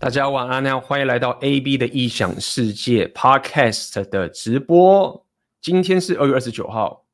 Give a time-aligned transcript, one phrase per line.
[0.00, 5.26] 大家晚安，那欢迎来到 AB 的异想世界 Podcast 的直播。
[5.60, 7.04] 今天是二月二十九号。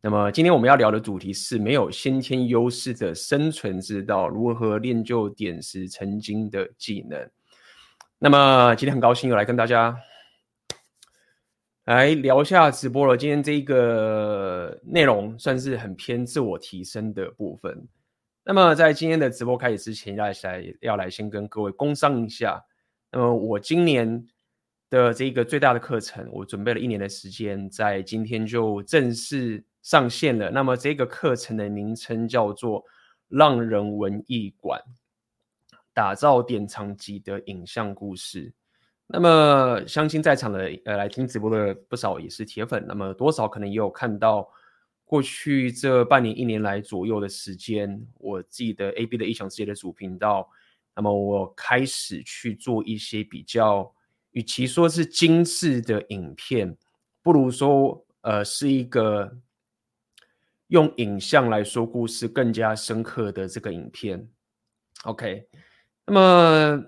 [0.00, 7.30] 那么今天我们要聊的主题是没有先天优势的生存之道，如何练就点石成金的技能。
[8.18, 9.94] 那么今天很高兴又来跟大家
[11.84, 13.14] 来聊一下直播了。
[13.18, 17.86] 今天这个内容算是很偏自我提升的部分。
[18.44, 22.60] 那么在今天的直播开始之前，要来要来先跟各位工商一下。
[23.12, 24.26] 那么我今年
[24.90, 30.50] 的这个最大的课程，我准备了一年的时间，在今天就正式上线了。
[30.50, 32.84] 那么这个课程的名称叫做
[33.30, 34.80] “浪人文艺馆”，
[35.94, 38.52] 打造典藏级的影像故事。
[39.06, 44.50] 那么相信在场的呃来听直播的不少也是铁粉，那么多少可能也有看到。
[45.04, 50.48] 过去这半年、一年来左右的时间，我自己的 AB 的异想世界的主频道，
[50.94, 53.94] 那么我开始去做一些比较，
[54.30, 56.76] 与其说是精致的影片，
[57.22, 59.36] 不如说呃是一个
[60.68, 64.26] 用影像来说故事更加深刻的这个影片。
[65.04, 65.46] OK，
[66.06, 66.84] 那么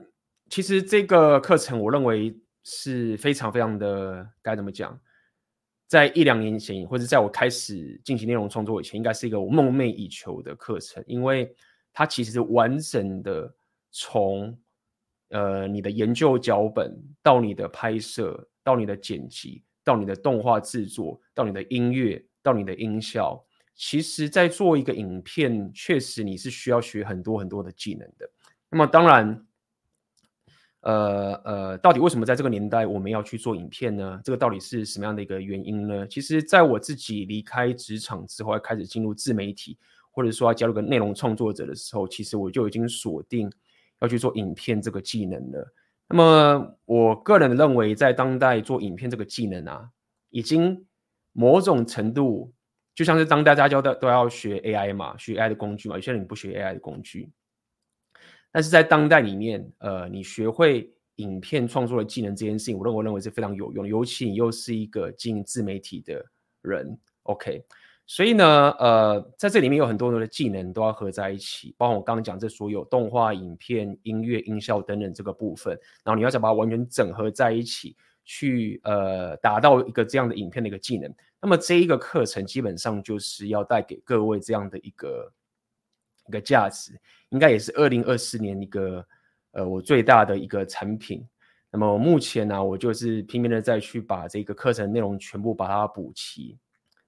[0.48, 4.98] 其实这个课程我认为是非常非常的该怎么讲？
[5.94, 11.54] 在一两年前，或者在我开始进行内容创作以前，应该是一个我梦寐以求的课程，因为
[11.92, 13.54] 它其实完整的
[13.92, 14.58] 从
[15.28, 23.40] 呃你的研究脚本到你的拍摄，到你的剪辑，到你的动画制作，到你的音乐，到你的音效。
[23.76, 28.28] 其实，在做一个影片，确实你是需要学很多很多的技能的。
[28.68, 29.46] 那么，当然。
[30.84, 34.20] 呃呃，到底为什么在这个年代我们要去做影片呢？
[34.22, 36.06] 这个到底是什么样的一个原因呢？
[36.06, 39.78] 其实，在我自己离开职场之后，要开始进入自媒体，
[40.10, 43.50] 或者说要加入个内容创作者的时候，其实我就已经锁定
[44.00, 45.72] 要去做影片这个技能了。
[46.06, 49.88] 那么，我个人认为，在当代做影片这个技能啊，
[50.28, 50.84] 已经
[51.32, 52.52] 某种程度
[52.94, 57.32] 就像是当大家教的都要学 AI 嘛，学 AI 的工具嘛，有些人不学 AI 的工具。
[58.56, 66.24] 但是在当代里面，呃，你学会影片创作的技能这件事情，我认为我认为是非常有用，尤其你又是一个经营自媒体的
[66.62, 67.64] 人，OK，
[68.06, 81.12] 所以呢，呃，在这里面有很多的技能都要合在一起，包括我刚刚讲这所有动画、影片、音乐、音效等等这个部分，然后你要想把它完全整合在一起，去呃达到一个这样的影片的一个技能。
[81.42, 85.32] 那么这一个课程基本上就是要带给各位这样的一个。
[86.26, 86.98] 一个价值，
[87.34, 89.04] 应该也是二零二四年一个
[89.50, 91.26] 呃我最大的一个产品。
[91.68, 96.56] 那么目前呢、我就是拼命的再去把这个课程内容全部把它补齐。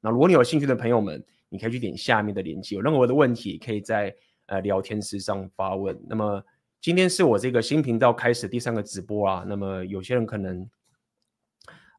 [0.00, 4.12] 那如果你有兴趣的朋友们，你可以去点下面的链接，有任何的问题可以在
[4.47, 5.97] 呃聊天室上发问。
[6.09, 6.42] 那么
[6.81, 9.44] 今天是我这个新频道开始第三个直播啊。
[9.47, 10.69] 那么有些人可能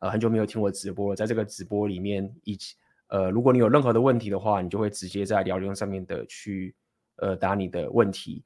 [0.02, 2.76] 呃很久没有听我直播，在这个直播里面，以及
[3.08, 6.76] 呃如果你有任何的问题的话，你就会直接在聊天上面的去。
[7.18, 8.44] 呃，答你的问题，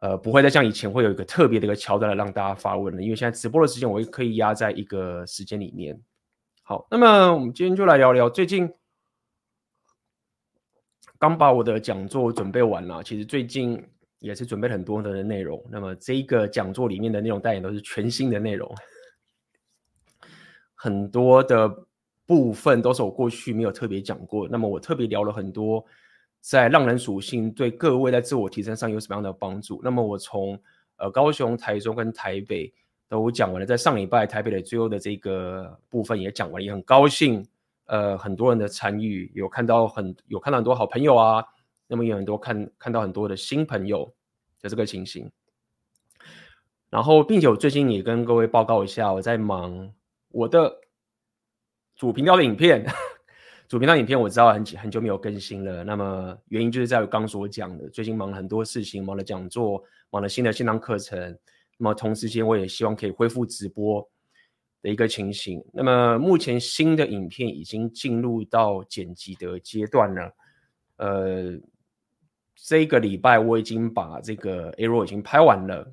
[0.00, 6.00] 呃，不会再像以前会有一个特别的一个桥段来让大家发问了，因为现在直播的时间我也可以压在一个时间里面。
[6.62, 8.70] 好，那么我们今天就来聊聊最近
[11.18, 13.82] 刚把我的讲座准备完了，其实最近
[14.18, 15.64] 也是准备很多的内容。
[15.70, 18.70] 那么这一个讲座里面的内容，当然都是全新的内容，
[20.74, 21.86] 很多的
[22.26, 24.46] 部分都是我过去没有特别讲过。
[24.46, 25.84] 那么我特别聊了很多。
[26.40, 29.80] 在浪人属性对各位在自我提升上有什么样的帮助？
[29.82, 30.58] 那么我从
[30.96, 32.72] 呃高雄、台中跟台北
[33.08, 37.46] 都讲完了，在上礼拜台北的最后的这个部分也讲完，也很高兴，
[37.86, 41.44] 呃很多人的参与，有看到很有看到很多好朋友啊，
[41.86, 44.12] 那么有很多看看到很多的新朋友
[44.60, 45.30] 的这个情形。
[46.90, 49.92] 然后，并且我最近也跟各位报告一下，我在忙
[50.30, 50.80] 我的
[51.94, 52.86] 主频道的影片。
[53.68, 61.38] 主频道影片我知道很很久没有更新了，那么原因就是在我刚所讲的，最近忙了很多事情，忙了讲座，忙了新的线上课程，
[61.76, 64.08] 那么同时间我也希望可以恢复直播
[64.80, 65.62] 的一个情形。
[65.74, 70.34] 那么目前新的影片已经进入到剪辑的阶段了，
[70.96, 71.60] 呃，
[72.56, 75.92] 这个礼拜我已经把这个 A r o 已经拍完了。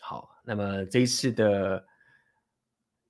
[0.00, 1.84] 好，那么这一次的。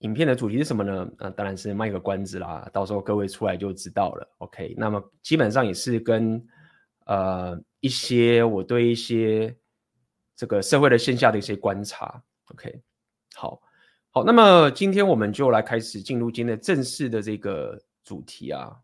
[0.00, 1.10] 影片的主题是什么呢？
[1.18, 4.36] 呃，当然是卖个关子啦，到时候各位出来就知道了。
[4.38, 6.40] OK，那么基本上也是跟
[7.06, 9.56] 呃一些我对一些
[10.36, 12.22] 这个社会的线下的一些观察。
[12.52, 12.80] OK，
[13.34, 13.60] 好，
[14.10, 18.78] 好，那么今天我们就来开始进入今天的正式的这个主题啊。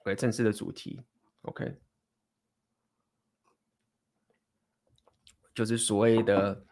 [0.00, 1.00] OK，正式的主题。
[1.42, 1.72] OK，
[5.54, 6.64] 就是所谓的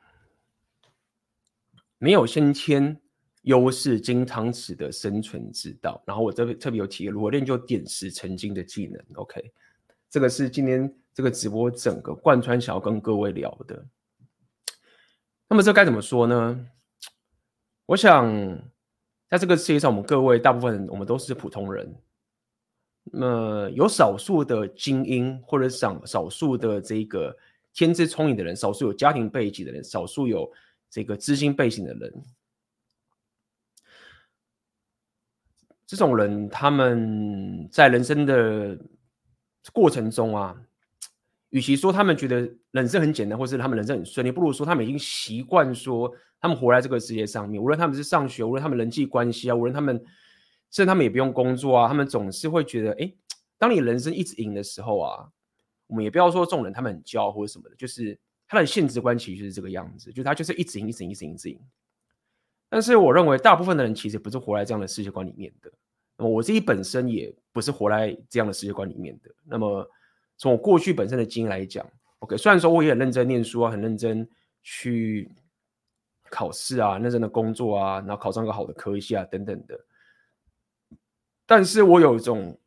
[1.98, 3.00] 没有先天
[3.42, 6.02] 优势金汤匙的生存之道。
[6.06, 9.02] 然后我这边特别有提，如何练就点石成金的技能。
[9.14, 9.52] OK，
[10.10, 13.86] 这个是今天这个直播整个贯穿想要跟各位聊的。
[15.48, 16.66] 那么这该怎么说呢？
[17.86, 18.26] 我想，
[19.28, 21.94] 在这个世界上，我们各位大部分，我们都是普通人。
[23.04, 27.36] 那么有少数的精英，或者少少数的这个
[27.72, 30.50] 天资聪颖的人，少数有家庭背景的人，少数有
[30.96, 32.24] 这个资金背景的人，
[35.86, 38.80] 这种人他们在人生的
[39.74, 40.58] 过程中啊，
[41.50, 46.10] 与其说他们觉得人生很简单，或是他们人生很顺利，不如说他们已经习惯说
[46.40, 50.02] 他们活在这个世界上面，无论他们是上学，无论他们人际关系啊，无论他们。
[50.68, 53.14] 甚至他们也不用工作啊，他们总是会觉得，哎，
[53.56, 55.28] 当你人生一直赢的时候啊，
[55.86, 61.60] 我们也不要说这种人他们很骄傲或者什么的，就是他的现实观其实就是这个样子，就他就是一直赢，一直赢，一直赢，一直赢。
[62.68, 65.70] 但是我认为大部分的人其实不是活在这样的世界观里面的。
[66.16, 69.30] 那么我自己本身也不是活在这样的世界观里面的。
[69.44, 69.88] 那么
[70.36, 71.86] 从我过去本身的经验来讲
[72.20, 74.28] ，OK，虽然说我也很认真念书啊，很认真
[74.62, 75.30] 去
[76.30, 79.78] 考试啊，认真的工作啊，然后考上一个好的科系啊，等等的。
[81.46, 82.58] 但是我有一种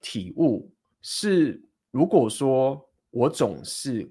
[0.00, 0.72] 体悟，
[1.02, 4.10] 是如果说我总是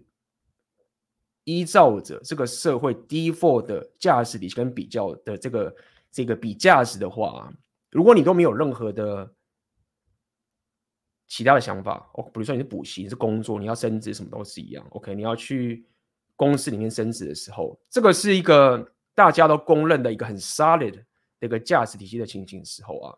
[1.43, 5.75] 依照着这个社会 default 的价值体系跟比较的这个
[6.11, 7.51] 这个比价值的话，
[7.91, 9.33] 如果你都没有任何的
[11.27, 14.85] 其他的想法，哦，比如说你是补习，你是工作，你要升职，什么都是一样。
[14.91, 15.85] OK，你要去
[16.35, 23.17] 公司里面升职的时候，这个是一个大家都公认的一个很 solid 的一个价值体系的情形的时候啊。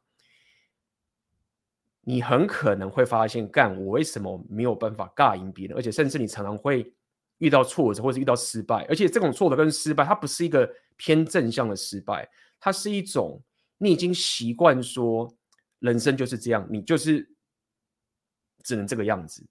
[2.07, 5.75] 你很可能会发现，干我为什么没有办法尬赢别人？
[5.75, 6.93] 而且甚至你常常会
[7.39, 8.85] 遇到挫折，或是遇到失败。
[8.89, 12.29] 而且这种挫折跟失败，它不是一个偏正向的失败，
[12.59, 13.41] 它是一种
[13.77, 15.31] 你已经习惯说
[15.79, 17.29] 人生就是这样，你就是
[18.63, 19.45] 只能这个样子。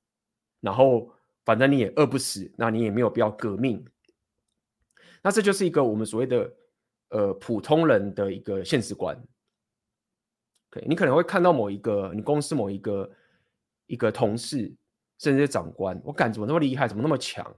[0.61, 1.13] 然后
[1.45, 3.85] 反正你也饿不死，那你也没有必要革命。
[5.23, 6.53] 那这就是一个我们所谓的
[7.11, 9.23] 呃普通人的一个现实观。
[10.87, 13.09] 你可能会看到某一个你公司某一个
[13.87, 14.75] 一个同事，
[15.19, 17.57] 甚至是长官，我感怎么那么厉害，怎么那么强，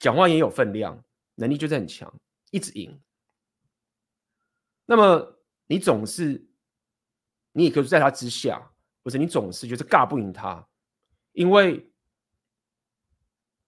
[0.00, 1.04] 讲话也有分量，
[1.36, 2.12] 能力就是很强，
[2.50, 3.00] 一直赢。
[4.86, 6.48] 那么你总是，
[7.52, 8.72] 你也可以在他之下，
[9.04, 10.66] 或者你总是就是尬不赢他，
[11.32, 11.92] 因为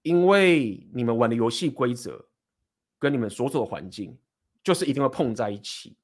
[0.01, 2.29] 因为你们玩的游戏规则
[2.99, 4.19] 跟你们所处的环境，
[4.65, 5.97] 就是一定会碰在一起。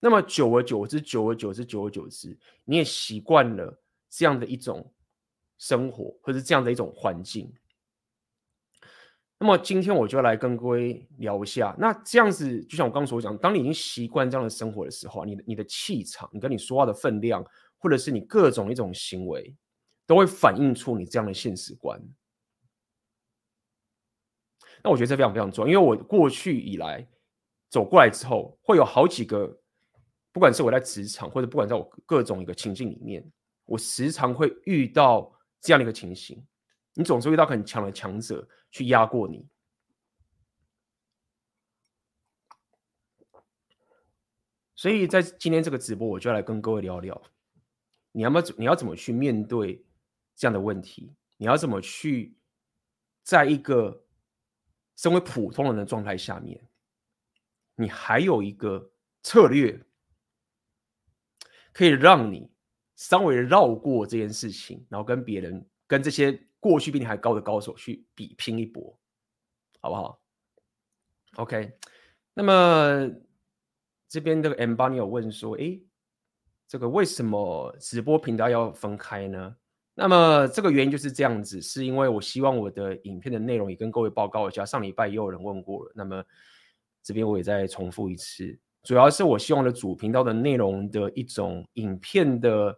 [0.00, 4.90] 那么久而久之，久而久之，久而久之，你也习惯了这样的一种
[5.58, 7.52] 生活，或者这样的一种环境。
[9.42, 11.74] 那么今天我就来跟各位聊一下。
[11.78, 17.42] 那这样子，就像我刚所讲，当你已经习惯这样的生活的时候，你的你的气场，你跟你说话的分量，
[17.78, 19.56] 或者是你各种一种行为，
[20.06, 21.98] 都会反映出你这样的现实观。
[24.84, 27.08] 那我觉得这非常非常重要，因为我过去以来
[27.70, 29.58] 走过来之后，会有好几个。
[30.32, 33.28] 不管是我在职场，或者不管在我各种一个情境里面，
[33.64, 36.46] 我时常会遇到这样的一个情形。
[36.94, 39.48] 你总是遇到很强的强者去压过你，
[44.74, 47.22] 所以在今天这个直播，我就来跟各位聊聊，
[48.12, 49.84] 你要么你要怎么去面对
[50.34, 51.14] 这样的问题？
[51.36, 52.36] 你要怎么去
[53.22, 54.04] 在一个
[54.96, 56.68] 身为普通人的状态下面，
[57.76, 58.92] 你还有一个
[59.22, 59.86] 策略？
[61.72, 62.50] 可以让你
[62.96, 68.96] 稍微绕过这件事情，然后跟别人、跟这些过去比你还高的高手去比拼一搏，
[69.80, 70.20] 好不好
[71.36, 71.72] ？OK，
[72.34, 73.10] 那么
[74.06, 75.82] 这边这个 M 八你有问说，诶，
[76.68, 79.56] 这个为什么直播频道要分开呢？
[79.94, 84.64] 那么这个原因就是这样子，是因为我希望我的影片的内容也跟各位报告一下。
[84.64, 86.24] 上礼拜也有人问过了，那么
[87.02, 88.58] 这边我也再重复一次。
[88.82, 92.74] 主要是我希望的主频道的内容的一种影片的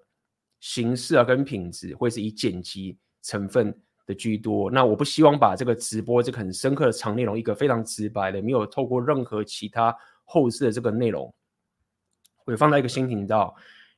[0.59, 3.75] 形式啊，跟品质会是以剪辑成分
[4.07, 4.71] 的居多。
[4.71, 11.33] 那我不希望把这个直播这个很深刻的长内容，一个非常直白的，没有透过任何其他后置的这个内容，
[12.37, 13.55] 会放在一个新频道。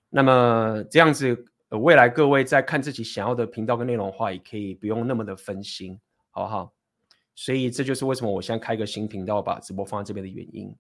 [0.09, 5.99] 那么这样子，未来各位在看自己想要的频道跟内容的话，也可以不用那么的分心，
[6.31, 6.73] 好不好？
[7.35, 10.73] 所以这就是为什么我现在开一个新频道，把直播放在这边的原因。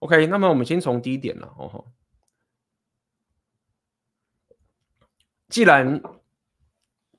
[0.00, 1.84] OK，那么我们先从第一点了哦。
[5.48, 6.00] 既然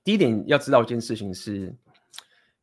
[0.03, 1.75] 第一点要知道一件事情是，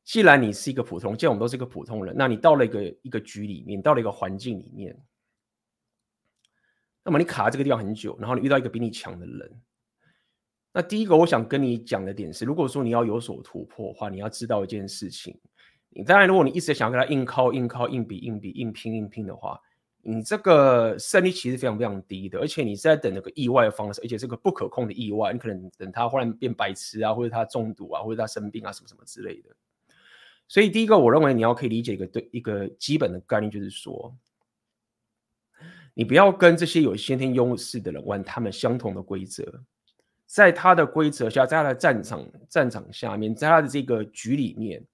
[0.05, 4.99] 既然你是一个普通，既然我们都是一个普通人，那你到了一个一个局里面，到了一个环境里面，
[7.03, 9.61] 那么你卡在这个地方很久，然后你遇到一个比你强的人，
[10.73, 15.39] 那第一个我想跟你讲的点是，如果说你要有所突破的话，你要知道一件事情。
[15.97, 19.61] 你当然，如果你一直想要跟他硬靠、硬靠、硬比、硬比、硬拼、硬拼的话，
[20.07, 29.51] 你这个胜率其实非常非常低的，而且你是在等那个意外的方式，而且是个不可控的意外，你可能等他忽然变白痴啊，或者他中毒啊，或者他生病啊，什么什么之类的。
[30.47, 34.15] 所以，第一个，我认为你要可以理解一个对一个基本的概念，就是说，
[35.95, 39.63] 你不要跟这些有先天优势的人玩他们相同的规则，
[40.27, 44.85] 在他的规则下，在他的战场战场下面，在他的这个局里面，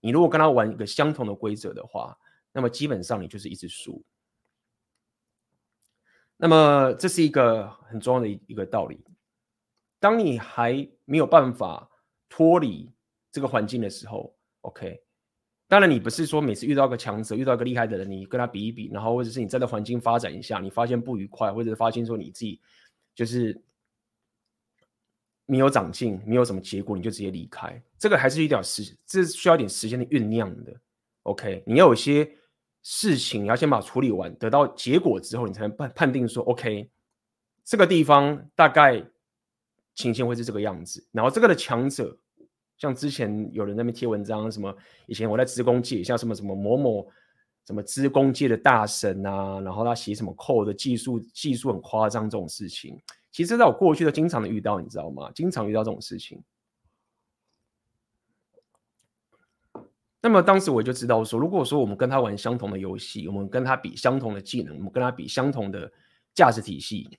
[0.00, 2.16] 你如果跟他玩一个相同的规则的话，
[2.50, 4.02] 那么基本上你就是一直输。
[6.38, 8.98] 那么这是一个很重要的一个道理。
[10.00, 11.90] 当你还没有办法
[12.28, 12.90] 脱离
[13.32, 15.02] 这个环境的时候，OK，
[15.66, 22.60] 当然你不是说每次遇到一个强者，遇到一个厉害的人，你跟他比一比，然后或者是你在这环境发展一下，你发现不愉快，或者是发现说你自己
[23.16, 23.60] 就是
[25.44, 27.82] 没有长进，没有什么结果，你就直接离开。
[27.98, 30.72] 这个还是一点时，这需要一点时间的酝酿的。
[31.24, 32.30] OK，你要有些
[32.82, 36.88] 事情，你要先把处理完，得到结果之后，你才能判判定说，OK，
[37.64, 39.04] 这个地方大概
[39.94, 42.16] 情形会是这个样子，然后这个的强者。
[42.78, 44.72] 像之前有人在那边贴文章，什么
[45.06, 47.04] 以前我在资工界，像什么什么某某
[47.66, 52.96] 什么资工界的大神啊，然后他写什么酷的技术技术很夸张这种事情，
[53.32, 55.28] 其实在我过去都经常的遇到，你知道吗？
[55.34, 56.40] 经常遇到这种事情。
[60.20, 65.90] 那么当时我就知道说，如果说我们跟他玩相同的游戏，我们跟他比相同的技能，我们跟他比相同的
[66.34, 67.18] 价值体系，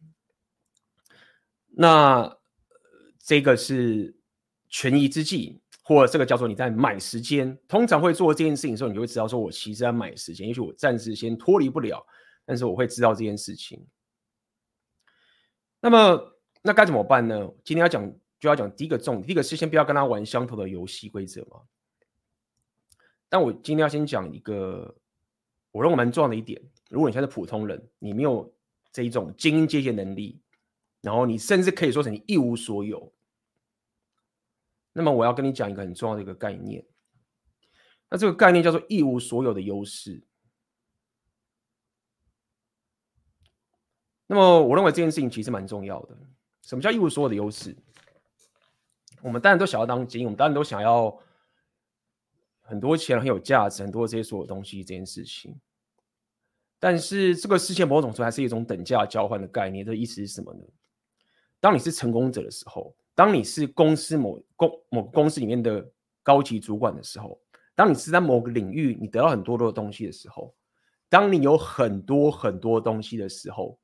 [1.68, 2.38] 那
[3.20, 4.16] 这个是。
[4.72, 7.58] 权宜之计，或者这个叫做你在买时间。
[7.68, 10.48] 通常会做这件事情的时候，你就会知道说，我其实在买时间。
[10.48, 12.06] 也许我暂时先脱离不了，
[12.46, 13.84] 但是我会知道这件事情。
[15.82, 16.22] 那么，
[16.62, 17.50] 那该怎么办呢？
[17.64, 18.08] 今天要讲，
[18.40, 19.26] 就要讲第一个重点。
[19.26, 21.62] 第一个是先不要跟他玩相同的游戏规则嘛。
[23.30, 24.98] 但我今天要先讲一个
[25.72, 26.60] 我认为蛮重要的一点：
[26.90, 28.54] 如果你现在是普通人，你没有
[28.92, 30.42] 这一种精英阶级能力，
[31.02, 33.14] 然后你甚至可以说成你一无所有。
[34.92, 36.84] 那么我要跟你讲一个很重要的一个概念，
[38.10, 40.26] 那这个概念叫做一无所有的优势。
[44.26, 46.18] 那么我认为这件事情其实蛮重要的。
[46.64, 47.76] 什么叫一无所有的优势？
[49.22, 51.20] 我们当然都想要当精英，我们当然都想要
[52.70, 55.60] 很多钱、很有价值、很多这些所有东西这件事情。
[56.80, 59.86] 但是这个世界某种程度还是一种等价交换的概念。
[59.86, 60.64] 这意思是什么呢？
[61.60, 62.96] 当你是成功者的时候。
[63.16, 65.86] 当你是公司某公某个公司里面的
[66.24, 67.38] 高级主管的时候，
[67.76, 70.56] 当你是在某个领域你得到很多多的东西的时候，
[71.10, 73.78] 当你有很多很多东西的时候，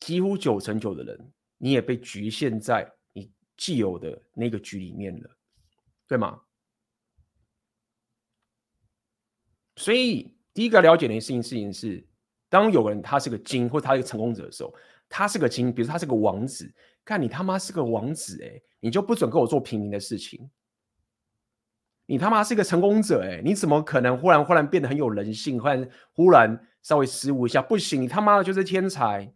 [0.00, 5.30] 几乎九成九的人你也被局限在你既有的那个局里面了，
[6.14, 6.40] 对吗？
[9.74, 12.06] 所以第一个了解的一件事情是，
[12.48, 14.72] 当有人他是个精或他是个成功者的时候，
[15.08, 16.72] 他是个精，比如他是个王子。
[17.04, 20.48] 看你他妈是个王子哎，你就不准跟我做平民的事情。
[22.06, 27.60] 你他妈是个成功者哎，你怎么可能忽然忽然变得很有人性，忽然忽然稍微失误一下？
[27.60, 29.34] 不行，你他妈的就是天才。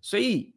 [0.00, 0.51] 所以，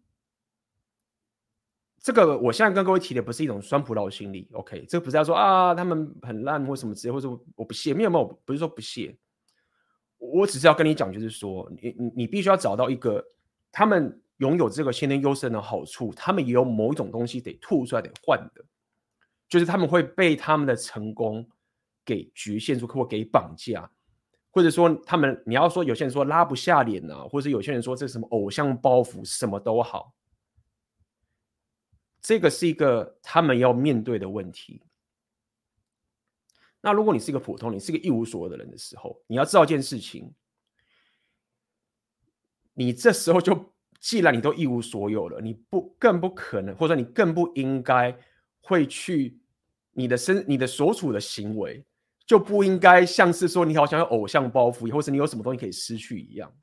[2.06, 4.86] 这个我现在跟各位提的不是一种酸葡萄心理，OK？
[4.88, 9.18] 这不是要说啊他们很烂或什么之类，或者我不屑，没有没有，不是说不屑，
[10.20, 13.26] 我只是要跟你讲，就是说你你你必须要找到一个
[13.72, 14.22] 他们。
[14.40, 18.62] 拥有这个先天优势的好处，他们也有某一种东西得吐出来得换的，
[19.48, 21.48] 就是他们会被他们的成功
[22.04, 23.90] 给局限住或给绑架，
[24.52, 30.14] 或者说他们你要说有些人说拉不下脸啊，或者有些人说这是什么偶像包袱，什么都好，
[32.26, 34.82] 这个是一个他们要面对的问题。
[36.82, 40.34] 那如果你是一个普通，你是一个一无所有的人的时候，你要知道一件事情，
[42.74, 43.72] 你这时候就。
[43.98, 48.16] 既然你都一无所有了，你不更不可能，或者你更不应该
[48.62, 49.40] 会去
[49.94, 51.84] 你的身、你的所处的行为
[52.24, 56.54] 就不应该像是说你好像有偶像包袱，或是你有什么东西可以失去一样。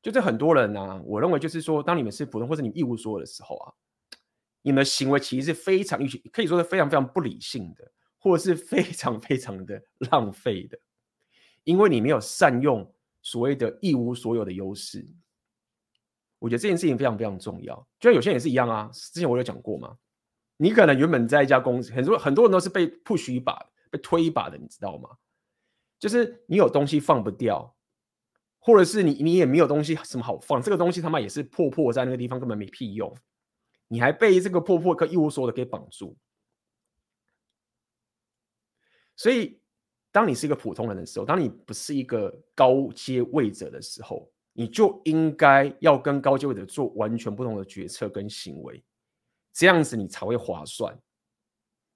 [0.00, 3.74] 就这很多人呢、我认为就是说，当你们是普通或者你一无所有的时候啊，
[4.66, 6.00] 你们的行为其实是非常
[6.32, 10.78] 可以说是非常非常不理性的，或者是非常非常的浪费的，
[11.64, 12.90] 因为你没有善用
[13.20, 15.06] 所谓的一无所有的优势。
[16.38, 18.90] 我觉得这件事情非常非常重要，就像有些人也是一样啊。
[18.92, 19.98] 之前我有讲过嘛，
[20.56, 25.10] 你可能原本在一家公司，很多很多人都是被 push 一把，被推一把的，你知道吗？
[25.98, 27.76] 就是你有东西放不掉，
[28.58, 33.14] 或者是你你也没有东西什么好放，这个东西他妈也是破破在那个地方，根本没屁用，
[33.94, 36.16] 你还被这个破破跟一无所有的给绑住。
[39.14, 39.60] 所以，
[40.10, 48.82] 当你是一个普通人的时候，当你不是一个高阶位者的时候，你就应该要跟高阶位者做完全不同的决策跟行为，
[49.52, 50.92] 这样子你才会划算。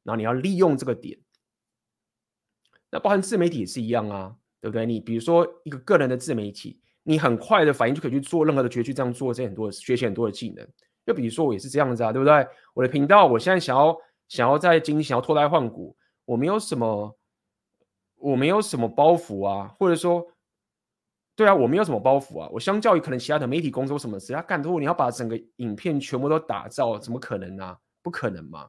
[0.04, 1.18] 然后你要利用这个点。
[2.92, 4.86] 那包含自媒体也是一样啊，对不对？
[4.86, 10.64] 你比如说一个个人的自媒体，你很快的反应就可以去做任何的决去这样做这很多的学习很多的技能。
[11.08, 12.46] 就比如说我也是这样子啊，对不对？
[12.74, 13.96] 我的频道，我现在想要
[14.28, 17.18] 想要在经营想要脱胎换骨，我没有什么，
[18.16, 20.24] 我没有什么包袱啊，或者说，
[21.34, 22.48] 对啊，我没有什么包袱啊。
[22.52, 27.78] 我相较于可能其他的媒体工作什么事，他干多，你要把整个影片全部都打造，怎么可能啊？
[28.02, 28.68] 不可能嘛。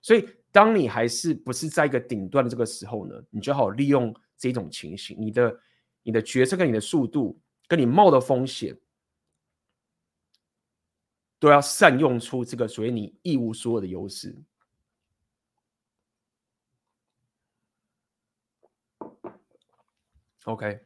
[0.00, 0.26] 所以。
[0.54, 5.60] 当你还是不是在一个顶端的这个时候呢，你就好利用这种情形，你的
[6.02, 8.76] 你的决策跟你的速度，跟你冒的风险，
[11.42, 14.32] 都要善用出这个所谓你一无所有的优势。
[20.44, 20.80] OK，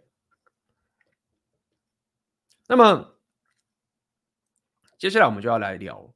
[2.66, 3.18] 那么
[4.96, 6.10] 接下来我们就要来聊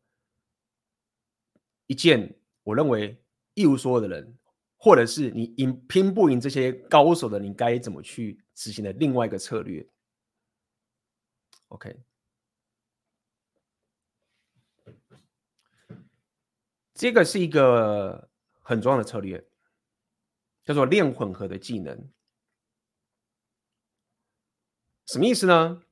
[1.86, 3.22] 一件我认为。
[3.54, 4.38] 一无所有的人，
[4.78, 9.86] 或者是你赢拼不赢这些高手的，你该怎么去执行的另外一个策略
[11.68, 12.00] ？OK，
[17.00, 18.28] 这个是一个
[18.60, 19.42] 很重要的策略，
[20.66, 22.10] 叫做练混合的技能。
[25.06, 25.82] 什么意思呢？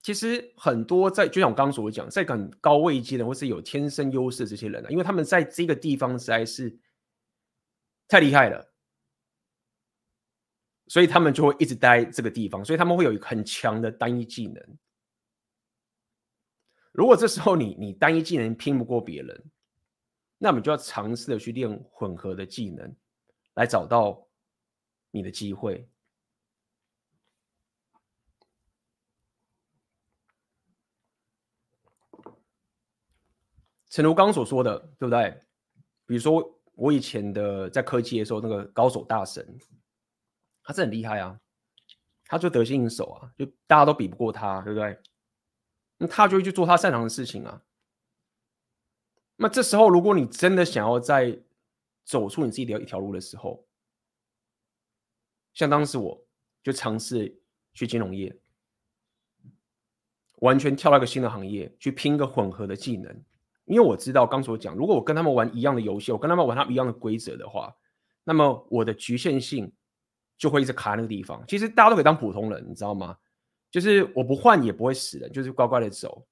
[0.00, 6.78] 其实很多在，就像我刚刚所讲，在很高位阶的或是有天生优势的这些人呢，因为他们在这个地方实在是
[8.08, 8.72] 太厉害了，
[10.86, 14.78] 所以他们就会一直待这个地方，所以他们会有一个很强的单一技能。
[16.94, 19.44] 如果这时候你你单一技能拼不过别人，
[20.38, 22.94] 那么就要尝试的去练混合的技能，
[23.54, 24.24] 来找到
[25.10, 25.88] 你的机会。
[33.90, 35.36] 诚如刚刚所说的，对不对？
[36.06, 39.58] 比如说我以前的在科技的时候，那个高手大神，
[40.62, 41.40] 他是很厉害啊，
[42.26, 44.96] 他就得心应手啊，就大家都比不过他，对不对？
[45.98, 47.62] 那他就会去做他擅长的事情啊。
[49.36, 51.40] 那这时候，如果你真的想要在
[52.04, 53.66] 走出你自己的一条路的时候，
[55.52, 56.24] 像当时我
[56.62, 57.40] 就尝试
[57.72, 58.36] 去金融业，
[60.36, 63.24] 完全跳到一个新的行业，去拼一个混合的技能。
[63.64, 67.74] 因为我知道，刚所讲，如果我跟他们玩一样的游戏，我跟他们玩他们一样的规则的话，
[68.22, 69.72] 那么我的局限性
[70.36, 71.42] 就会一直卡在那个地方。
[71.48, 73.18] 其实大家都可以当普通人，你知道吗？
[73.74, 76.24] 就是我不换也不会死人，就是乖乖的走。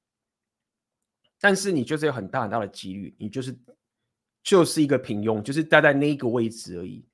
[1.40, 3.52] 但是你就是有很大很大的几率，你就是
[4.44, 7.04] 就是一个平庸，就是待在那一个位置而已。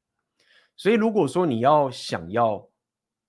[0.77, 2.69] 所以如果说你要想要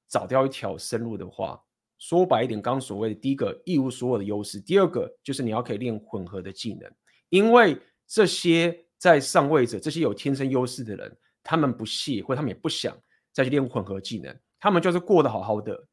[0.10, 1.64] 找掉一条生路的话，
[2.00, 6.92] 说白一点，刚刚所谓的第一个一无所有的优势，第二个就是你要可以练混合的技能，
[7.30, 12.94] 因为这些在上位者，这些有天生优势的人，他们不屑或他们也不想
[13.32, 15.88] 再去练混合技能，他们就是过得好好的，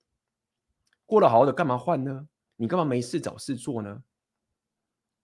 [1.07, 2.29] 过得好好的，干嘛换呢？
[2.57, 4.03] 你干嘛没事找事做呢？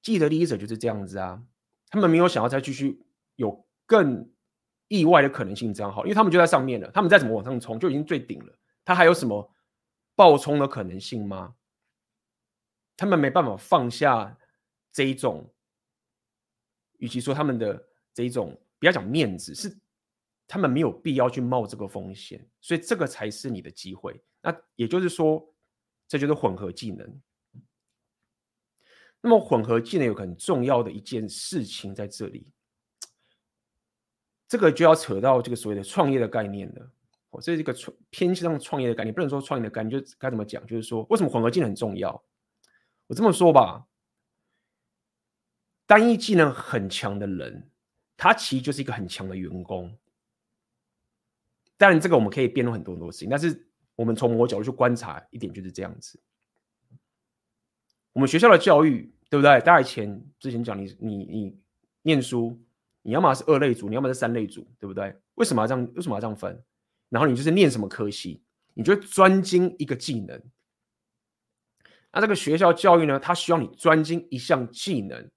[0.01, 1.43] 既得利益者就是这样子啊，
[1.91, 3.05] 他们没有想要再继续
[3.37, 4.31] 有更
[4.89, 9.51] 意外的可能性这样好，因为他们就在上面了，他们再怎么往上冲就已经最顶了，他还有什么？
[10.15, 11.55] 爆冲的可能性吗？
[12.99, 14.37] 他们没办法放下
[14.93, 15.51] 这一种，
[16.99, 19.75] 与其说他们的这一种，不要讲面子，是
[20.47, 24.23] 他们没有必要去冒这个风险，所以这个才是你的机会。
[24.43, 25.43] 那也就是说，
[26.13, 27.21] 这就是混合技能。
[29.23, 32.53] 那么混合技能有很重要的一件事情在这里，
[34.47, 36.93] 这个就要扯到这个所谓的创业的概念了。
[37.41, 40.67] 这是一个创偏向创业的概念，不能说创业的概念，就该怎么讲？
[40.67, 42.23] 就是说，为什么混合技能很重要？
[43.07, 43.87] 我这么说吧，
[45.87, 47.71] 单一技能很强的人，
[48.19, 49.97] 他其实就是一个很强的员工。
[51.79, 56.21] 当然，这个我们可以辩论很多很多事情，但是我们从某个角度去观察一点，就是这样子。
[58.13, 59.59] 我们学校的教育，对不对？
[59.61, 61.61] 大家以前之前讲，你你你
[62.03, 62.61] 念书，
[63.03, 65.15] 你要么是二类组，你要么是三类组，对不对？
[65.35, 65.93] 为什么要这样？
[65.95, 66.63] 为什么要这样分？
[67.09, 68.43] 然后你就是念什么科系，
[68.75, 70.43] 你就专精一个技能。
[72.13, 75.31] 那这个学校教育呢，它需要你专精一项技能，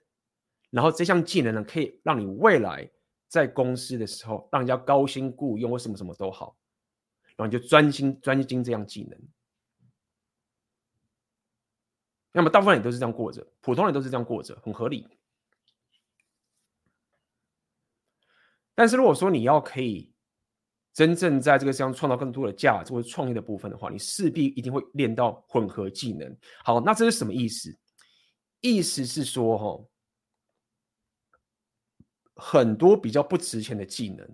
[0.70, 2.90] 然后这项技能呢，可以让你未来
[3.30, 6.58] 在公司的时候，让人家高薪雇佣或什么什么都好，
[7.36, 9.20] 然后你就专心专精这样技能。
[12.32, 15.08] 那么大部分人都是这样过着，普通人都是这样过着，很合理。
[18.74, 20.14] 但是如果说你要可以
[20.92, 26.38] 真正在这个世界上创造更多的价值或者创业的部分的话，你势必一定会练到混合技能。
[26.64, 27.74] 好，那这是什么意思？
[28.60, 29.88] 意思是说，哈，
[32.36, 34.28] 很多比较不值钱的技能，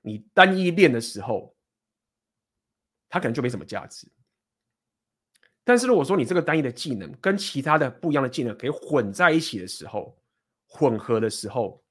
[0.00, 1.54] 你单一练的时候，
[3.08, 4.06] 它可能就没什么价值。
[5.64, 10.18] 但是如果说你这个单一的技能跟其他的不一样的技能可以混在一起的时候，
[10.66, 11.82] 混合的时候，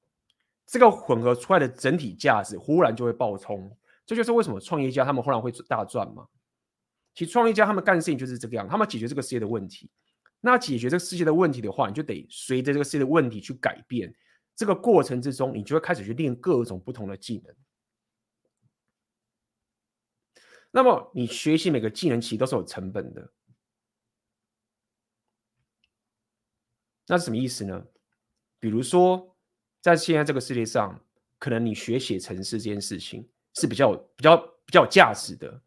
[0.65, 3.71] 这个混合出来的整体价值忽然就会爆冲。
[4.05, 6.25] 这就是为什么创业家他们忽然会大赚嘛。
[7.13, 9.89] 其实创业家他们干的事情就是这个样，他们解决这个世界的问题。
[10.39, 14.13] 那解决这个世界的问题的话，你就得随着这个世界的问题去改变。
[14.55, 17.55] 这个过程之中，你就会开始去练各种不同的技能。
[20.71, 23.31] 那么你学习每个技能其实都是有成本的。
[27.07, 27.85] 那是什么意思呢？
[28.59, 29.35] 比如说，
[29.81, 30.99] 在现在这个世界上，
[31.39, 35.61] 可能你学写程式这件事情是比较比较比较有价值的，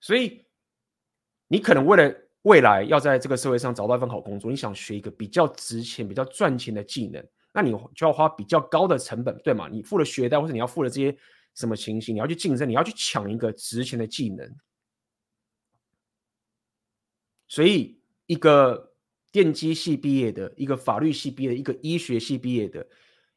[0.00, 0.44] 所以
[1.46, 9.68] 你可能为了未来要在这个社会上找到一份好工作，你想学一个比较值钱、比较赚钱的技能，那你就要花比较高的成本，对吗？
[9.70, 11.16] 你付了学贷，或者你要付了这些
[11.54, 14.54] 什么情形，你要去竞争，你要去抢一个值钱的技能，
[17.48, 18.90] 所以一个。
[19.32, 22.86] 电机系毕业的，一个法律系毕业的，一个医学系毕业的，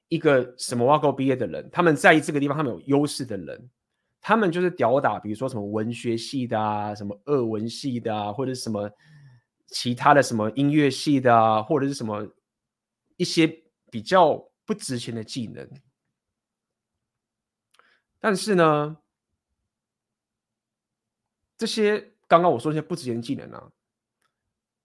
[0.09, 3.69] 一个什么挖沟毕业的人，他们在这个地方他们有优势的人，
[4.19, 8.91] 他们就是吊打，比如说什么文学系的啊，什么俄文系的啊，或者是什么
[9.67, 12.27] 其他的什么音乐系的啊，或者是什么
[13.15, 13.47] 一些
[13.89, 15.65] 比较不值钱的技能。
[18.25, 18.97] 但是呢，
[21.55, 23.71] 这些刚刚我说这些不值钱的技能啊。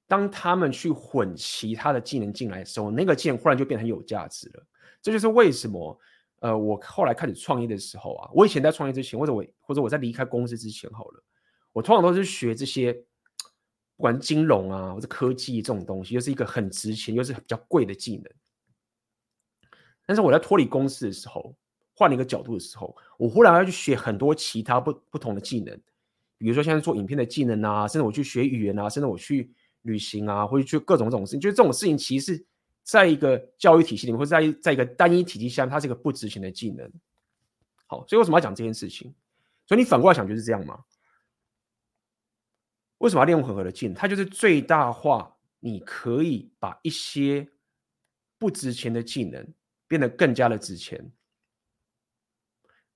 [0.07, 4.67] 当他们去混其他的技能进来的时候，那个技能忽然就变得很有价值了。
[5.01, 5.99] 这就是为什么，
[6.41, 11.25] 呃，我后来开始创业的时候啊，我以前在创业之前，或者我或者我在离开公司之前，好了，
[11.73, 18.31] 我通常都是学这些，不管金融啊或者科技这种东西，又是一个很值钱又是比较贵的技能。
[20.05, 21.57] 但是我在脱离公司的时候，
[22.01, 25.79] 换了一个角度的时候，我忽然要去学很多其他不不同的技能，
[26.39, 29.53] 比如说现在做影片的技能啊，甚至我去学语言啊，甚至我去。
[29.85, 32.45] 旅行啊，或者去各种这种事情，就是这种事情，其实
[32.83, 36.87] 在一个教育体系里面，或者在在一个单一体系下，它是一个不值钱的技能。
[37.87, 39.15] 好，所以为什么要讲这件事情？
[39.67, 40.85] 所以你反过来想就是这样吗？
[42.99, 43.95] 为什么要练混合的技能？
[43.95, 47.49] 它就是最大化，你可以把一些
[48.37, 49.49] 不值钱的技能
[49.89, 51.11] 变得更加的值钱。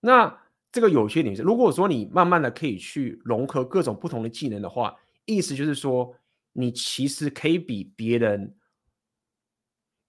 [0.04, 0.40] 那
[0.70, 6.14] 这个有些点是，如果说你慢慢的可以去融合各种不同的技能的话，意思就是说。
[6.56, 8.54] 你其实可以比别人，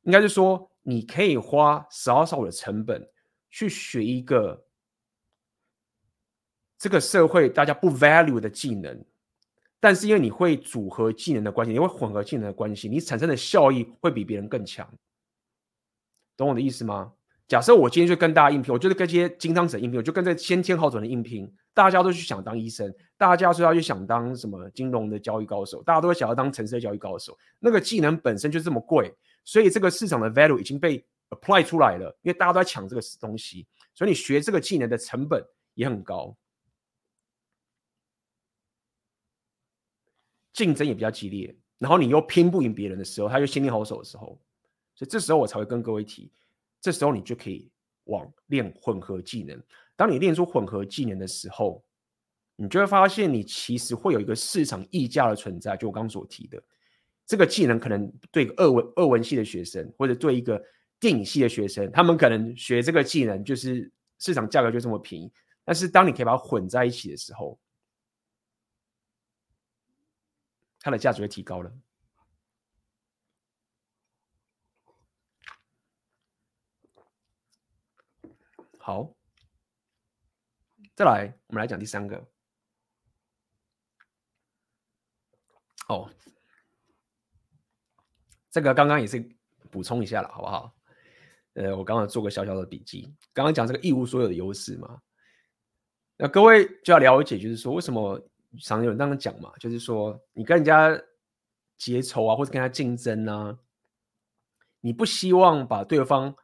[0.03, 3.03] 应该是说，你可以花少少的成本
[3.49, 4.63] 去学一个
[6.77, 9.03] 这个社会大家不 value 的技能，
[9.79, 14.87] 但是因为你会组合技能的关系，你会混合技能的关系，你产生的效益会比别人更强，
[16.37, 17.11] 懂我的意思吗？
[17.47, 21.51] 假设我今天就跟大家应聘，我就是跟这些金汤匙应聘，我就跟这先天好准的应聘。
[21.75, 27.37] 大家都去想当医生，大家说要去想当什么金融的交易高手，大家都会想要当城市的交易高手。
[27.59, 36.35] 那个技能本身就这么贵，所以这个市场的 value 已经被 apply 出来了，因为大家都在抢这个东西，所以你学这个技能的成本也很高，
[40.53, 41.55] 竞争也比较激烈。
[41.77, 44.39] 然后你又拼不赢别人的时候，他又先天好手的时候，
[44.95, 46.31] 所以这时候我才会跟各位提，
[46.85, 47.67] 这时候你就可以
[48.03, 49.59] 往练混合技能。
[49.95, 51.83] 当你练出混合技能的时候，
[52.55, 55.75] 你就会发现你其实会有一个市场溢价的存在。
[55.75, 56.61] 就我刚所提的，
[57.25, 60.63] 这个技能可能对个二文二文系的学生，或者对一个
[60.99, 65.33] 电影系的学生，他们可能学这个技能就是市场价格就这么便宜。
[65.63, 67.59] 但是当你可以把它混在一起的时候，
[70.79, 71.71] 它的价值会提高了。
[78.85, 79.11] 好。
[80.93, 82.23] 再来，我们来讲第三个。
[85.87, 86.07] 哦，
[88.51, 89.27] 这个刚刚也是
[89.71, 90.75] 补充一下了，好不好？
[91.53, 93.11] 呃，我刚刚做个小小的笔记。
[93.33, 95.01] 刚刚讲这个一无所有的优势嘛，
[96.15, 98.21] 那各位就要了解，就是说为什么
[98.61, 99.51] 常有人这样讲嘛？
[99.57, 100.95] 就是说你跟人家
[101.75, 103.57] 结仇啊，或者跟他竞争啊，
[104.79, 106.35] 你不希望把对方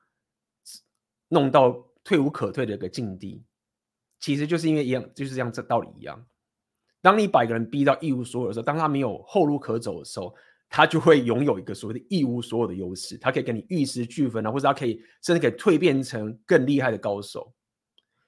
[1.27, 3.44] 弄到退无可退的一个境地，
[4.20, 6.26] 其实就是因为一样，就是这样，这道理一样。
[7.02, 10.36] 当你把一个人逼到一无所有的时候，当他没有后路可走的时候，
[10.70, 17.54] 他就会拥有一个所谓的一无所有的优势，他可以跟你玉石俱焚啊，或者他可以甚至可以蜕变成更厉害的高手。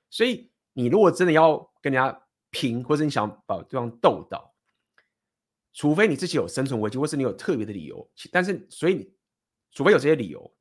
[0.09, 4.53] 所以，你如果真的要跟人家拼，或者你想把对方斗倒，
[5.71, 8.09] 除非你自己有生存危机，或是你有特别的理由。
[8.31, 9.13] 但是，所以你
[9.71, 10.53] 除非有这些理由，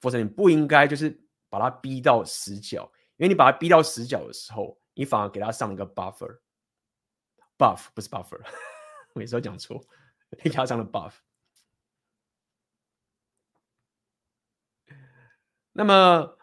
[0.00, 2.90] 否则你不应该就是把他逼到死角。
[3.16, 8.40] 因为你把他逼到死角的时候，你反而给他上了一个 buffer，buff 不是 buffer，
[9.14, 9.82] 我有时候讲错，
[10.30, 11.14] 你给他上了 buff。
[15.72, 16.38] 那么，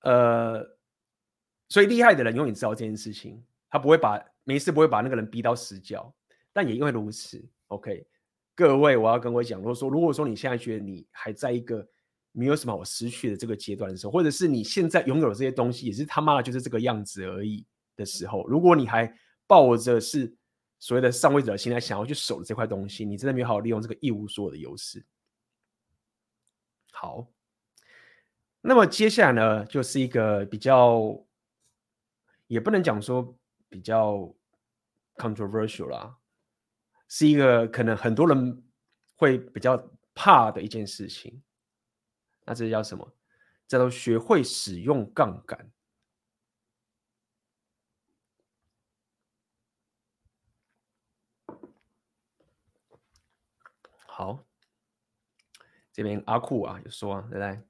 [0.00, 0.76] 呃。
[1.72, 6.12] 所以厉害的人永远知道这件事情，他不会把没事不会把那个人逼到死角。
[6.52, 8.04] 但也因为如此，OK，
[8.56, 11.88] 各位，我要跟我讲，如果说如果说你现在觉得你还在一个
[12.32, 17.64] 没有什么我失去的这个阶段的时候，或者是你现在拥有的这些东西也是他妈的就是这个样子而已
[17.96, 19.12] 的时候，如果你还
[19.46, 20.34] 抱着是
[20.78, 25.04] 所谓的上位者心态想要去守这块东西，你真的没有好好利用这个一无所有的优势。
[26.92, 27.26] 好，
[28.60, 31.24] 那么接下来呢，就是一个比较。
[32.46, 33.32] 也不能讲说
[33.68, 34.28] 比较
[35.14, 36.16] controversial 啦，
[37.06, 38.60] 是一个可能很多人
[39.14, 39.80] 会比较
[40.16, 41.40] 怕的一件事情。
[42.50, 43.14] 那这叫什么？
[43.68, 45.70] 叫做学会使用杠杆。
[54.04, 54.44] 好，
[55.92, 57.62] 这边阿库啊有说啊，来来。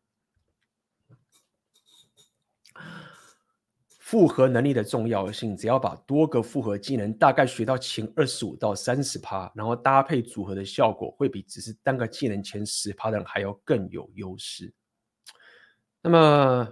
[4.11, 14.73] 复合能力的重要性，只要把多个复合技能大概学到前二十五到三十趴，然后搭配组合的效果，会比只是单个技能前十趴的人还要更有优势。
[16.03, 16.68] 那么，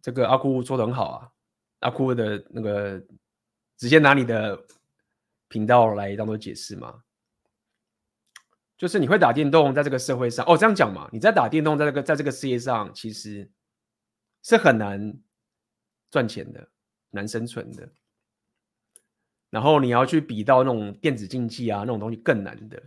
[0.00, 1.28] 这个阿库说的很好啊，
[1.80, 3.02] 阿库的那个
[3.76, 4.56] 直接拿你的
[5.48, 7.02] 频道来当做解释嘛，
[8.78, 13.50] 就是你会打电动，在这个社会上，哦，这样讲嘛，你在打电动，在这个在这个世界上，其实
[14.44, 15.12] 是很难。
[16.12, 16.68] 赚钱的
[17.10, 17.88] 难生存的，
[19.48, 22.80] 然后你要去比到那种电子竞技啊，那种东西更难的。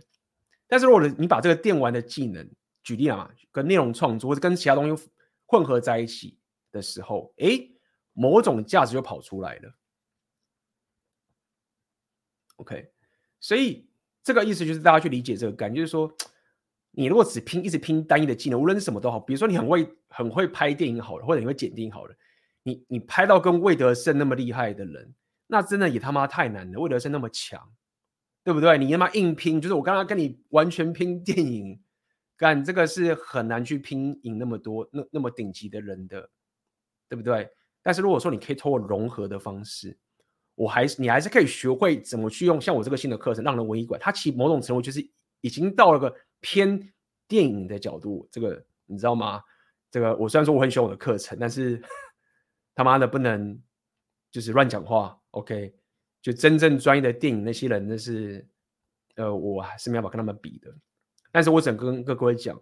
[0.68, 2.48] 但是如果你把这个电玩的技能
[2.84, 5.10] 举例啊，跟内容创作或者跟其他东西
[5.44, 6.38] 混合在一起
[6.70, 7.68] 的时候，诶，
[8.12, 9.74] 某种价值就跑出来了。
[12.56, 12.92] OK，
[13.40, 13.88] 所以
[14.22, 16.16] 这个意思就是大家去理解这个概念，就是说，
[16.92, 22.16] 你如果只拼一直拼单一的技能，无论是什么都好，比如说你很会很会拍电影好了，或者你会剪电影好了。
[22.66, 25.14] 你你拍到跟魏德胜那么厉害的人，
[25.46, 26.80] 那真的也他妈太难了。
[26.80, 27.62] 魏德胜那么强，
[28.42, 28.76] 对不对？
[28.76, 31.80] 你他妈硬拼，就是我刚刚跟你完全拼电影，
[32.36, 36.28] 干这个是很难去拼赢那么多那那么顶级的人的，
[37.08, 37.48] 对不对？
[37.84, 39.96] 但是如果说你可以通过融合的方式，
[40.56, 45.08] 我还是你还是可以学会怎么去用像我这个新的课程《浪人文艺馆》，它其实某种程度就是
[45.40, 46.92] 已经到了个偏
[47.28, 48.28] 电影的角度。
[48.32, 49.40] 这个你知道吗？
[49.88, 51.80] 这个我虽然说我很喜欢我的课程，但是。
[52.76, 53.58] 他妈的不能
[54.30, 55.74] 就是乱讲话，OK？
[56.20, 58.46] 就真正专业的电影那些人，那是
[59.14, 60.70] 呃，我还是没办法跟他们比的。
[61.32, 62.60] 但是我想跟各位讲，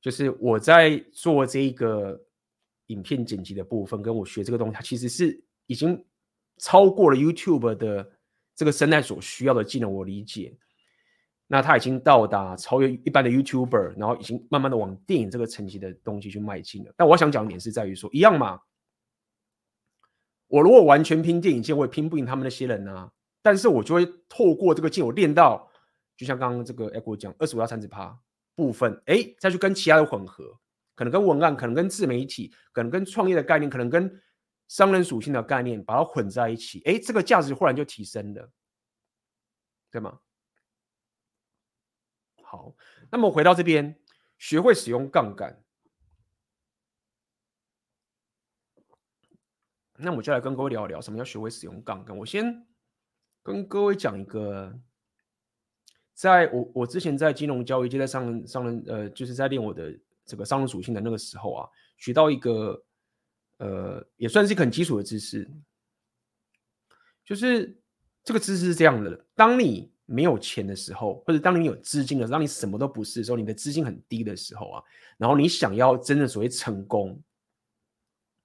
[0.00, 2.18] 就是我在做这个
[2.86, 6.02] 影片剪辑的部分，跟我学这个东西，它其实是已经
[6.56, 8.10] 超过了 YouTube 的
[8.54, 9.92] 这个生态所需要的技能。
[9.92, 10.56] 我理解，
[11.46, 16.94] 那它已经到达超越一般的 YouTuber，然后已经慢慢的往电影这个层级的东西去迈进了。
[16.96, 18.58] 但我想讲的点是在于说，一样嘛。
[20.54, 23.10] 我如果完全拼电影界，我也拼不赢他们那些人啊。
[23.42, 25.68] 但是我就会透过这个剑，我练到，
[26.16, 28.16] 就像刚刚这个 Echo 讲，二十五到三十趴
[28.54, 30.56] 部分，哎，再去跟其他的混合，
[30.94, 34.22] 可能跟文案，可能跟自媒体，可能跟创业的概念，可能跟
[34.68, 38.48] 商人属性的概念，把它混在一起，哎，这个价值忽然就提升了，
[39.90, 40.20] 对吗？
[42.44, 42.76] 好，
[43.10, 43.98] 那么回到这边，
[44.38, 45.63] 学会使用杠杆。
[49.96, 52.16] 那我就来跟各位聊一聊什么叫学会使用杠杆。
[52.16, 52.66] 我先
[53.42, 54.76] 跟各位讲一个，
[56.14, 62.82] 在我我之前在金融交易就在商人商人呃，就是在练我的这个商人属性的那个时候啊，学到一个
[63.58, 65.48] 呃，也算是一个很基础的知识，
[67.24, 67.78] 就是
[68.24, 74.82] 这个知识是这样的：当你没有钱的时候，或者当你有资金的时候，当你什么都不是的时候，你的资金很低的时候啊，
[75.18, 77.22] 然后你想要真正所谓成功。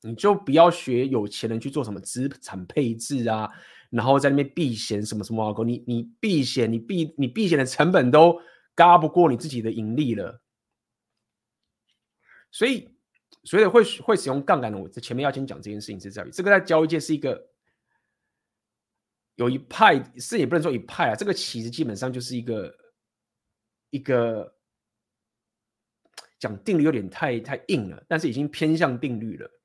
[0.02, 3.50] 你就不要学有钱人去做什么资产配置啊，
[3.90, 8.40] 然后在那边避险什么什么啊，你你避险，你避你避险的成本都
[8.76, 10.42] 嘎不过你自己的盈利了。
[12.52, 12.90] 所以，
[13.44, 17.50] 所以会会使用杠杆的，我在前面要先讲这件事情是在于，这个在交易界是一个
[19.36, 22.76] 有一派，是也不能说一派啊，这个其实基本上就是一个
[23.90, 24.56] 一个
[26.40, 29.59] 讲定律有点太太硬了，但是已经偏向定律了。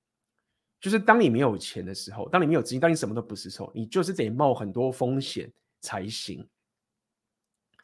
[0.84, 6.46] 就是当你没有钱的时候，当你没有资金，当你什么都不是时候，你就是得冒很多风险才行。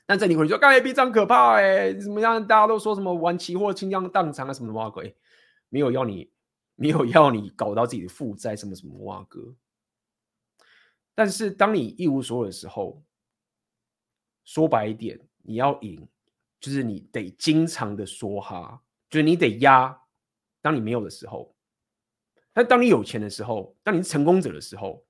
[0.05, 2.47] 但这里会说，刚才非常可怕哎，怎么样？
[2.47, 5.17] 大家都说什么玩期货倾家荡产啊，什么什么鬼？
[5.71, 6.31] 没有要你，
[6.75, 9.55] 没有要你搞到自己的负债，什么什么哇哥。
[11.15, 13.03] 但是当你一无所有的时候，
[14.45, 16.07] 说白一点，你要赢，
[16.61, 19.99] 就是你得经常的梭哈，就是你得压。
[20.61, 21.55] 当你没有的时候，
[22.53, 25.05] 但当你有钱的时候，当你是成功者的时候，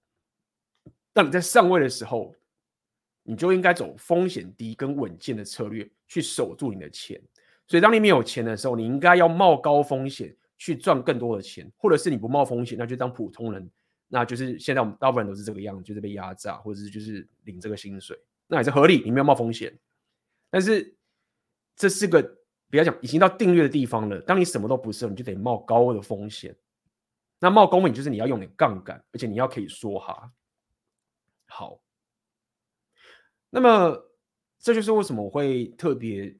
[1.12, 2.34] 当你在上位的时候。
[3.22, 7.20] 你就应该走风险低跟稳健的策略去守住你的钱。
[7.68, 13.70] 所以，当你没有钱的时候，你应该要冒高风险去赚更多的钱，或者是你不冒风险，那就当普通人，
[14.08, 19.78] 那就是现在我们大部分人都是这个样子，就是被压榨，或者是就是领这个薪水，那也是合理，你没有冒风险。
[20.50, 20.96] 但是
[21.76, 22.22] 这是个
[22.70, 24.18] 比较讲已经到定律的地方了。
[24.22, 26.56] 当你什么都不是，你就得冒高的风险。
[27.40, 30.30] 那冒高风险就是你要用点杠杆，而且你要可以说哈。
[31.46, 31.80] 好。
[33.52, 34.00] 那么，
[34.60, 36.32] 这就是为什么我会特别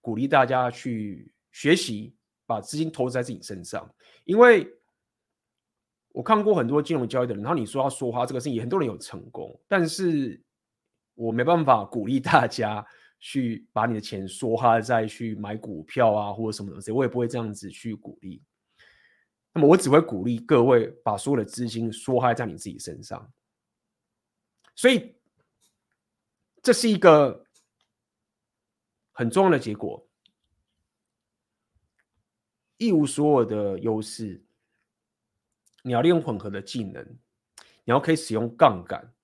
[0.00, 3.88] 鼓励大家去学习，把资金投资在自己身上。
[4.24, 4.68] 因为
[6.08, 10.42] 我看过很多金融交易的人，然后你说要梭哈这个事情，很多人有成功，但是
[11.14, 12.84] 我没办法鼓励大家
[13.20, 18.42] 去把你的钱说哈再去买股票啊，或者什么东西，我也不会这样子去鼓励。
[19.56, 23.32] 那么，我只会鼓励各位把所有的资金梭哈在你自己身上。
[24.76, 25.14] 所以。
[26.62, 27.46] 这是一个
[29.12, 30.04] 很重要的结果。
[32.76, 34.44] 一无所有的优势，
[35.84, 37.06] 你要利用混合的技能，
[37.84, 39.14] 你要可以使用杠杆，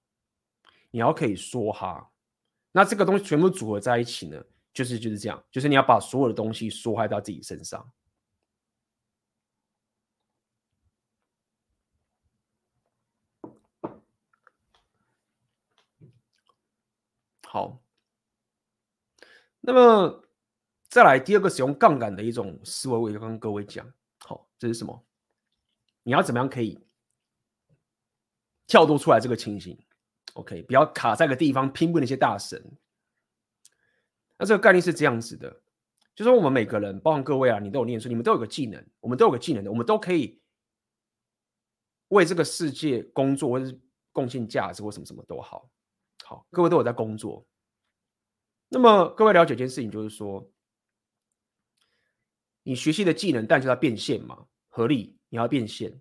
[0.92, 2.12] 你要可以梭哈。
[2.70, 4.40] 那这个东西全部组合在一起呢，
[4.72, 7.84] 就是就是这样，就是你要把所有的东西梭哈到自己身上。
[17.52, 17.84] 好，
[19.60, 20.24] 那么
[20.88, 23.86] 再来第二个使用杠杆的一种思维，我也跟各位讲。
[24.20, 25.04] 好，这是什么？
[26.02, 26.82] 你要怎么样可以
[28.66, 29.78] 跳脱出来这个情形
[30.32, 32.58] ？OK，不要卡在个地方拼不那些大神。
[34.38, 35.60] 那这个概念是这样子的，
[36.14, 40.40] 就说我们每个人，包括各位啊，你都有念书，你们都有个技能，我们都有个技能的，我们都可以
[42.08, 43.78] 为这个世界工作，或者是
[44.10, 45.70] 贡献价值，或什么什么都好。
[46.50, 47.46] 各位都有在工作。
[48.68, 50.50] 那么各位了解一件事情，就是说，
[52.62, 56.00] 你学习的技能，但就要变现嘛，合理，你要变现。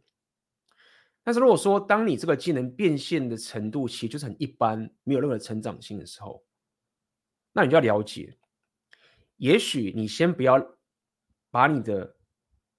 [1.24, 6.44] 但是如果说，当你这个技能变现的程度其实就是很一般，没有任何成长性的时候，
[7.52, 8.38] 那你就要了解，
[9.38, 10.58] 也许你先不要
[11.50, 12.16] 把你的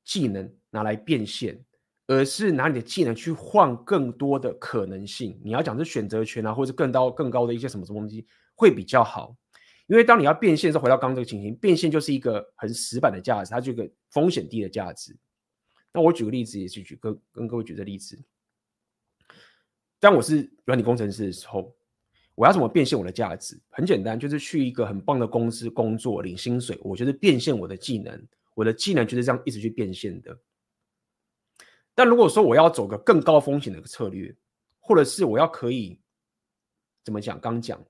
[0.05, 1.65] 技能拿来变现。
[2.13, 5.41] 而是拿你的技能去换更多的可能性。
[5.43, 9.35] 你要讲是选择权啊，或者更高更高的一些什么什么东西会比较好。
[9.87, 15.17] 因为当你要变现的时候，回到刚刚这个情形，变现就是一个很死板的价值，它就一个风险低的价值。
[15.93, 18.19] 那我举个例子，也是举跟跟各位举这个例子。
[20.01, 21.75] 当我是软体工程师的时候，
[22.35, 23.61] 我要怎么变现我的价值？
[23.69, 26.79] 很简单，就是去一个很棒的公司工作，领薪水。
[26.83, 30.37] 我觉得变现我的技能，我的技能就是这样一直去变现的。
[31.95, 34.35] 但如果说我要走个更高风险的策略，
[34.81, 36.01] 或者是我要可以
[37.05, 37.39] 怎么讲？
[37.41, 37.83] 刚讲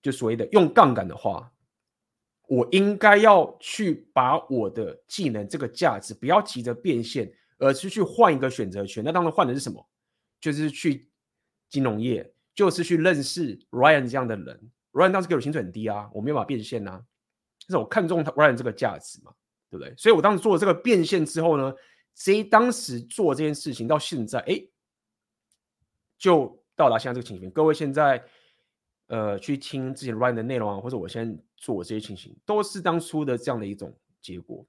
[0.00, 1.52] 就所谓的用杠杆的话，
[2.48, 9.04] 我应该要去把我的技能这个价值不要急着变现，而是去换一个选择权。
[9.04, 9.86] 那当然换的是什么？
[10.40, 11.08] 就是去
[11.68, 14.70] 金融业，就是去认识 Ryan 这样的人。
[14.92, 17.00] Ryan 当时给我薪水很低啊，我没有办法变现啊，
[17.66, 19.32] 但是我看中他 Ryan 这个价值嘛，
[19.70, 19.94] 对不对？
[19.96, 21.72] 所以我当时做了这个变现之后呢，
[22.14, 24.62] 所以当时做这件事情到现在，哎，
[26.18, 27.50] 就到达现在这个情形。
[27.50, 28.24] 各位现在，
[29.06, 34.64] 呃，去听之前 Ryan 的内容啊，或者我现在做这些情形，都是当初的这样的一种结果。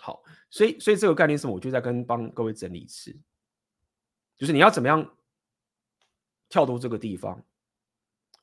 [0.00, 1.54] 好，所以，所以这个概念是什么？
[1.54, 3.16] 我就在跟帮各位整理一次，
[4.36, 5.16] 就是你要怎么样
[6.48, 7.42] 跳脱这个地方。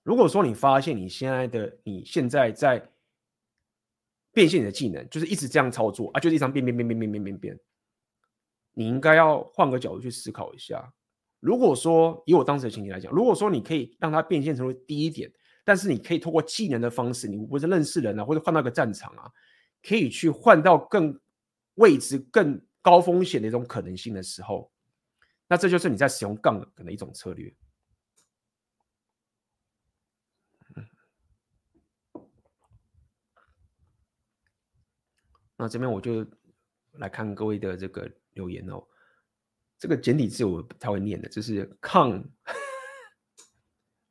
[0.02, 2.90] 如果说你发现你现在的你现在在
[4.32, 7.60] 变现你的技能，就是一直这样操作啊，就是一直变变变变变变变变。
[8.74, 10.94] 你应该要换个角度去思考一下。
[11.40, 15.32] 如果说以我当时的情形来讲，如果说你可以让它变现成为低一点，
[15.64, 19.32] 但是你可以通过技能的方式，你不是认识人啊，或者换到个战场啊，
[19.82, 21.20] 可以去换到更
[21.76, 24.72] 未知、更高风险的一种可能性的时候，
[25.48, 27.54] 那这就是你在使用杠杆的一种策略。
[35.58, 36.26] 那这边我就
[36.94, 38.84] 来看各位的这个留言哦。
[39.78, 42.24] 这个简体字我不太会念的，就是抗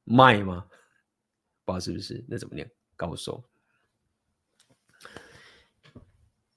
[0.04, 0.66] 卖吗？
[1.64, 2.24] 不知道是不是？
[2.28, 2.70] 那怎么念？
[2.96, 3.44] 高手。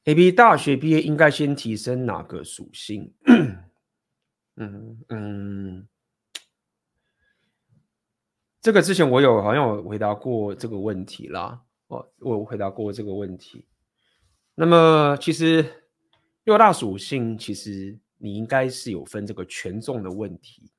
[0.06, 3.14] AB 大学毕业应该先提升哪个属性？
[4.58, 5.88] 嗯嗯，
[8.60, 11.64] 这个之前我有好像有回答过这个问题啦。
[11.88, 13.68] 哦，我有回答过这个问题。
[14.56, 15.83] 那么其实
[16.46, 20.70] 六大属性，其实你应该是有分这个权重的问题。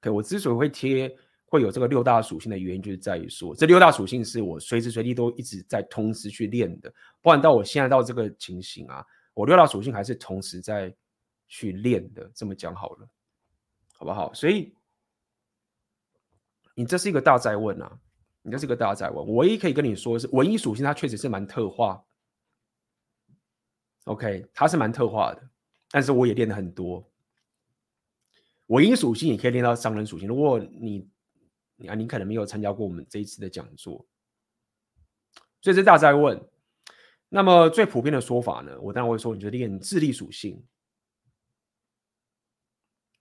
[0.00, 1.14] 可我之所以会贴
[1.44, 6.92] 会有这个六大属性的原因，就是在于说，这六大属性是我随时随地都一直在同时去练的。
[7.20, 10.94] 不然到我现在到这个情形啊，我六大属性还是同时在
[11.48, 12.30] 去练的。
[12.34, 13.08] 这么讲好了，
[13.92, 14.32] 好不好？
[14.32, 14.72] 所以
[16.74, 17.98] 你这是一个大灾问啊，
[18.40, 19.34] 你这是一个大灾问。
[19.34, 22.02] 唯一可以跟你说的是，文艺属性它确实是蛮特化。
[24.08, 25.50] OK，它是蛮特化的，
[25.90, 27.06] 但是我也练的很多。
[28.68, 30.26] 文艺属性也可以练到商人属性。
[30.26, 31.06] 如果你
[31.86, 34.06] 啊，你可能没有参加过我们这一次的讲座，
[35.60, 36.42] 所以这大家在问。
[37.28, 40.64] 那么最普遍的说法呢，我当然会说，你就练智力属性。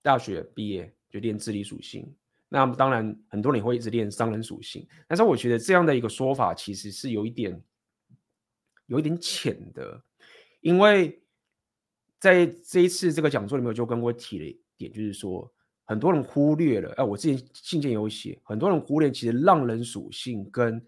[0.01, 2.15] 大学毕业就练智力属性。
[2.47, 7.61] 那么当然，很多人会一直练商人属性，但是我觉得这样的一个说法其实是有一点
[8.85, 10.01] 有一点浅的。
[10.67, 11.17] 因为
[12.19, 15.49] 在这一次这个讲座里面，就跟我提了一点，就是说
[15.85, 20.85] 很多人忽略了，哎，我之前信件有写，很多人忽略其实浪人属性跟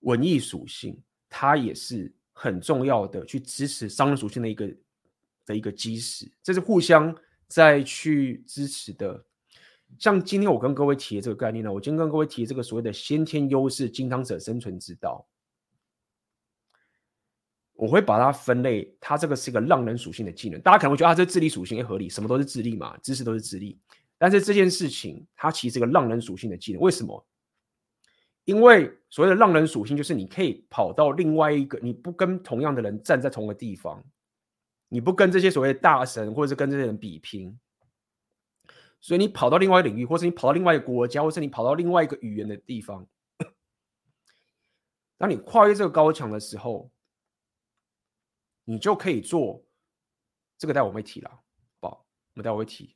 [0.00, 4.74] 文艺属性，它也是很重要的去支持商人属性的一个
[5.44, 7.14] 的一个基石，这是互相
[7.46, 9.22] 在去支持的。
[9.98, 15.28] 像今天我跟各位提的这个概念呢，我今天跟各位提这个所谓的先天优势金汤者生存之道。
[17.78, 20.60] 我会把它分类，它这个是一个浪人属性的技能。
[20.62, 23.78] 大家可能会觉得啊，这智力属性也合理，什么都是智力嘛，知识都是智力。
[24.18, 26.82] 但是这件事情，它其实是个浪人属性的技能。
[26.82, 27.24] 为什么？
[28.46, 34.04] 因为所谓的浪人属性，就是你可以跑到另外一个，你不跟同样的人站在同一个地方，
[34.88, 37.56] 你不跟这些所谓的大神，或者是跟这些人比拼，
[39.00, 43.06] 所以你跑到另外一个领域，或是你跑到另外一个国家，或是你跑到另外一个语言的地方，
[45.16, 46.90] 当你跨越这个高墙的时候。
[48.70, 49.64] 你就可以做
[50.58, 51.30] 这个，待会我会提了，
[51.80, 52.06] 好？
[52.34, 52.94] 我们待会会提，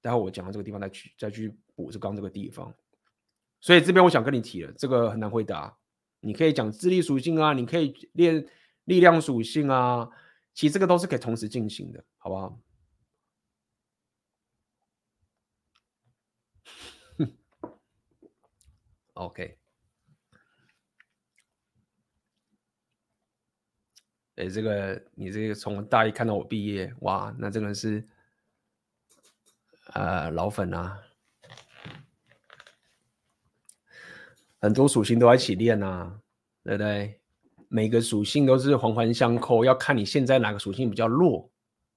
[0.00, 2.74] 待会我讲到这个地方再去再去补这刚这个地方。
[3.60, 5.78] 所以这边我想跟你提了，这个很难回答。
[6.20, 8.48] 你可以讲智力属性啊，你可以练
[8.84, 10.08] 力量属性啊，
[10.54, 12.58] 其实这个都是可以同时进行的，好不好？
[19.12, 19.61] OK。
[24.36, 28.02] 哎，这个你这个从大一看到我毕业，哇，那真的是，
[29.92, 30.98] 呃，老粉啊，
[34.58, 36.18] 很多属性都要一起练啊，
[36.64, 37.20] 对不对？
[37.68, 41.50] 每个属性都是环环相扣，要看你现在哪个属性比较弱，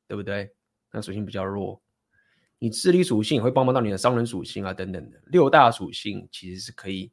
[0.08, 0.54] 对不对？
[0.92, 1.82] 那属性比较弱，
[2.60, 7.12] 你智力属性会帮忙到你的商人属性啊，等等的，六大属性其实是可以，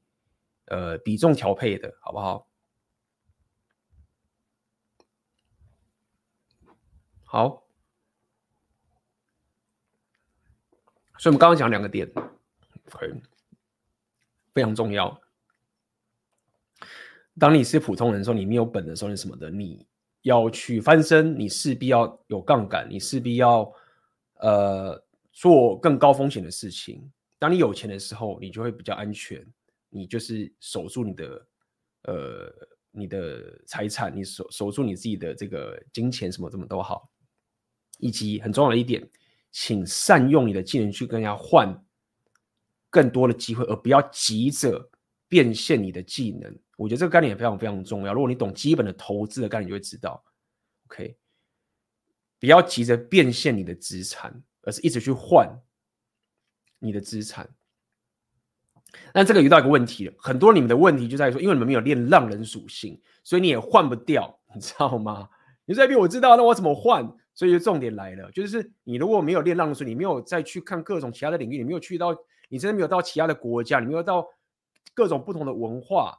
[0.66, 2.48] 呃，比重调配的，好不好？
[7.32, 7.64] 好，
[11.16, 12.06] 所以我们刚刚讲两个点
[12.92, 13.22] ，OK，
[14.52, 15.18] 非常重要。
[17.38, 19.86] 当你是普通人的时候，你没有本的时候，你什么的，你
[20.20, 23.72] 要去翻身，你势必要有杠杆，你势必要
[24.34, 25.02] 呃
[25.32, 27.10] 做更高风险的事情。
[27.38, 29.42] 当你有钱的时候，你就会比较安全，
[29.88, 31.46] 你就是守住你的
[32.02, 37.08] 呃你的财产，你守守住你自己的这个金钱，什么什么都好。
[38.02, 39.08] 以及很重要的一点，
[39.52, 41.72] 请善用你的技能去跟人家换
[42.90, 44.90] 更多的机会，而不要急着
[45.28, 46.52] 变现你的技能。
[46.76, 48.12] 我觉得这个概念也非常非常重要。
[48.12, 50.20] 如果你懂基本的投资的概念，就会知道
[50.88, 51.16] ，OK，
[52.40, 55.48] 不要急着变现你的资产，而是一直去换
[56.80, 57.48] 你的资产。
[59.12, 65.28] 但这个遇到一个问题了，很多你们的问题就在于说，因为你们没有练浪人属性，所以你也换不掉，你知道吗？
[65.66, 67.08] 你这边我知道，那我怎么换？
[67.34, 72.14] 所以就重点来了，就是你如果没有练浪术，你没有再去看各种其他的领域，你没有去到，
[72.48, 74.26] 你真的没有到其他的国家，你没有到
[74.94, 76.18] 各种不同的文化，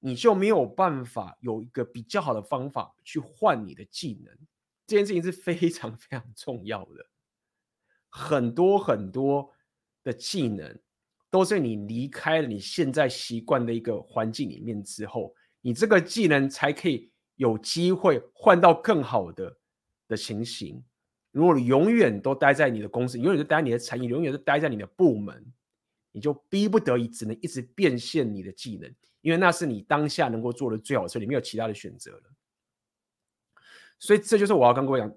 [0.00, 4.34] 你就没有办法有一个比较好的方法去换你的技能。
[4.86, 7.06] 这件事情是非常 非常重要的。
[8.08, 9.50] 很多很多
[10.02, 10.78] 的技能，
[11.28, 19.54] 都是你离开了你现在习惯的一个环境里面之后，你这个技能才可以有机会换到更好的
[20.08, 20.82] 的情形。
[21.32, 25.44] 如果你永远都待在你的公司，永远都待在你的产业，永远都待在你的部门，
[26.12, 28.90] 你就逼不得已只能一直变现你的技能，
[29.20, 32.22] 因为那是你当下能够做的最好的事，你没有其他的选择了。
[33.98, 35.12] 所以这就是我要跟各位讲，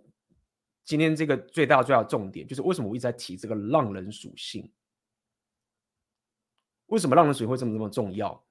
[0.84, 4.70] 今天这个最大最大的重点，就是为什么我一直在提这个浪人属性。
[6.88, 8.44] 为什么浪人属性会这么这么重要？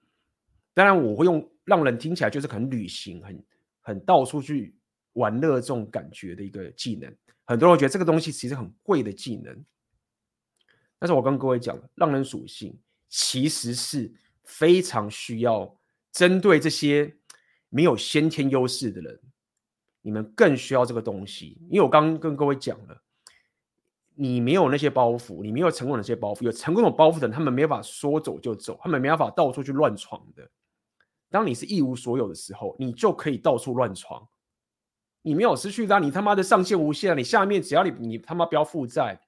[0.73, 3.45] 当然，我会用浪人听起来就是很旅行、很
[3.81, 4.78] 很到处去
[5.15, 7.15] 玩乐这种感觉的一个技能。
[7.45, 9.65] 很多人觉得这个东西其实很贵的技能，
[10.99, 12.79] 但是我跟各位讲，浪人属性
[13.09, 14.13] 其实是
[14.45, 15.75] 非常需要
[16.13, 17.17] 针对这些
[17.71, 19.19] 没有先天优势的人，
[20.03, 21.57] 你们更需要这个东西。
[21.71, 23.03] 因为我刚跟各位讲了，
[24.15, 30.47] 你没有那些包袱，你没有成功的那些包袱，有成功的包袱的人，他们没法说走就走，他们没办法到处去乱闯的。
[31.31, 34.29] 当你是一无所有的时候，你就可以到处乱闯。
[35.29, 39.21] 你没有失去的，你他妈的上限无限，你下面只要你你他妈不要负债，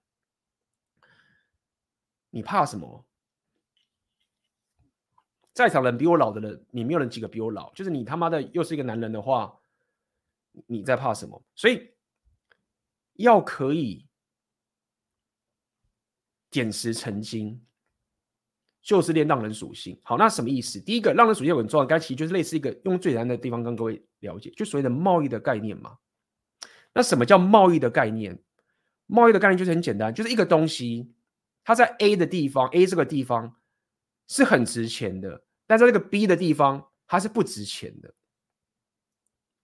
[2.31, 3.05] 你怕什么？
[5.53, 9.61] 在场人比我老的人，你没有人几个比我老，就是你他妈的又是一个男人的话，
[10.67, 11.43] 你在怕什么？
[11.55, 11.93] 所以
[13.17, 14.09] 要可以
[16.49, 17.63] 点石成金。
[18.83, 19.99] 就是练浪人属性。
[20.03, 20.81] 好，那什么意思？
[20.81, 25.99] 第一个，浪人属性很重要，该其实就是类似一个用最简单的地方跟各位了解，就所谓的贸易的概念嘛。
[26.93, 28.39] 那什么叫贸易的概念？
[29.07, 31.13] 贸易的概念就是很简单，就是一个东西，
[31.65, 33.57] 它在 A 的地方，A 这个地方
[34.29, 38.15] 是很值钱的，但在那个 B 的地方它是不值钱的。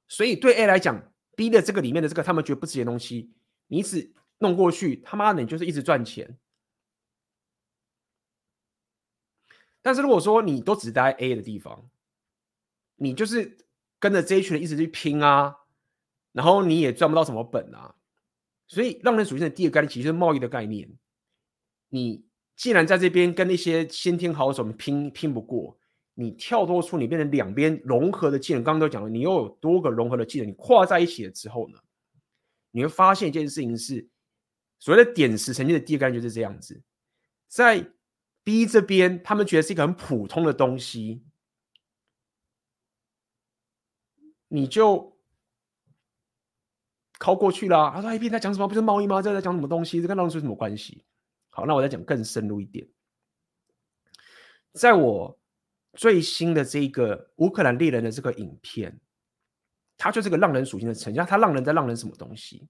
[0.09, 3.33] 所以对 A 来讲，B 的这个里面的这个他们觉得不值钱的东西，
[3.69, 6.39] 你一直弄过去，他妈的你就是一直赚钱。
[9.87, 11.89] 但是如果说你都只待 A 的地方，
[12.97, 13.57] 你就是
[14.01, 15.59] 跟着这一群人一直去拼啊，
[16.33, 17.95] 然后你也赚不到什么本啊。
[18.67, 20.91] 所以浪人属性的第二个概念其实就是贸易的概念。
[21.91, 22.27] 你
[22.57, 25.79] 既然在这边跟那些先天好手们拼拼不过，
[26.15, 31.79] 你跳脱出你变成两边融合的技能，刚刚都讲了，你又有多个融合的技能，你跨在一起了之后呢，
[32.73, 34.09] 你会发现一件事情是，
[34.81, 36.83] 所谓的点石成金的第二概念就是这样子，
[37.47, 37.89] 在。
[38.47, 41.25] B 这边，他们觉得是一个很普通的东西，
[44.47, 45.19] 你就
[47.19, 47.91] 靠过去了。
[47.93, 48.69] 他说：“哎，B 在讲什么？
[48.69, 49.21] 不是贸易吗？
[49.21, 50.01] 这在讲什么东西？
[50.01, 51.05] 这跟浪人属性什么关系？”
[51.51, 52.87] 好，那我再讲更深入一点。
[54.75, 55.37] 在我
[55.95, 59.01] 最新的这个乌克兰猎人的这个影片，
[59.97, 61.27] 它就是个浪人属性的呈现。
[61.27, 62.69] 他浪人在浪人什么东西？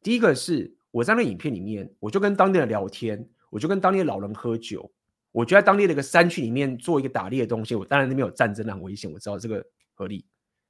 [0.00, 3.28] 第一个是我在那影片里面，我就跟当地人聊天。
[3.50, 4.90] 我就跟当地的老人喝酒，
[5.32, 7.74] 我就在当地的一个山区里面做一个打猎的东西。
[7.74, 10.26] 我当然那边有战争，很危险，我知道这个合理。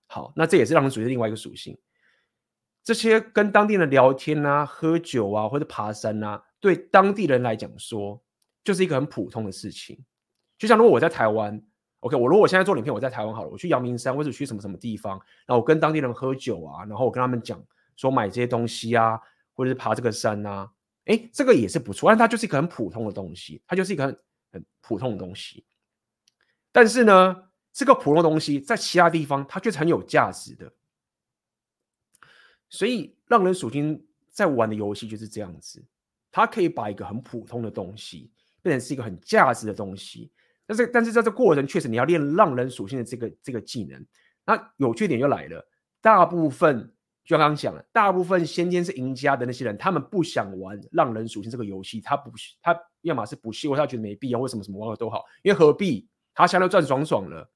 [0.08, 1.76] 好，那这也是让人属性的另外一个属性。
[2.84, 8.22] 这些跟当地人聊天啊、喝酒啊或者爬山啊，对当地人来讲说，
[8.62, 9.98] 就是一个很普通的事情。
[10.56, 11.60] 就像如果我在台湾
[12.00, 17.60] ，OK，我如果我现在做影片，我在台湾好了，我去阳明山或者去什么什么地方，然后我跟当地人喝酒啊，然后我跟他们讲
[17.96, 19.20] 说买这些东西啊，
[19.52, 20.70] 或者是爬这个山啊。
[21.06, 24.18] 哎，这个也是不错，但它就是一个很普通的东西，它就是一个很
[24.52, 25.64] 很普通的东西。
[26.72, 30.72] 但是呢，这个普通的东西在其他地方它却是很有价值的。
[32.68, 35.84] 所以，浪人属性在玩的游戏就是这样子，
[36.32, 40.32] 它可以把一个很普通的东西变成是一个很价值的东西。
[40.66, 44.04] 但是，但是在这过程确实你要练浪人属性的这个这个技能，
[44.44, 45.64] 那有缺点就来了，
[46.00, 46.92] 大部分。
[47.26, 52.30] 就刚刚讲了，大部分先天是赢家的那些人，他们不想玩浪人属性这个游戏，他不，
[52.62, 56.08] 他要么是不屑，或他觉得没必要，或什么什么玩的都好，因为何必？
[56.32, 57.50] 他现在赚爽爽了，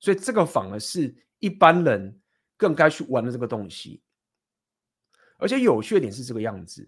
[0.00, 2.20] 所以这个反而是一般人
[2.58, 4.02] 更该去玩的这个东西。
[5.38, 6.86] 而且有趣的点是这个样子：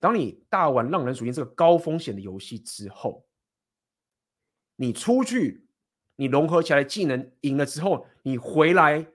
[0.00, 3.24] 当你大玩浪人属性这个高风险的游戏之后，
[4.74, 5.68] 你出去，
[6.16, 9.06] 你融合起来技能赢了之后，你回来。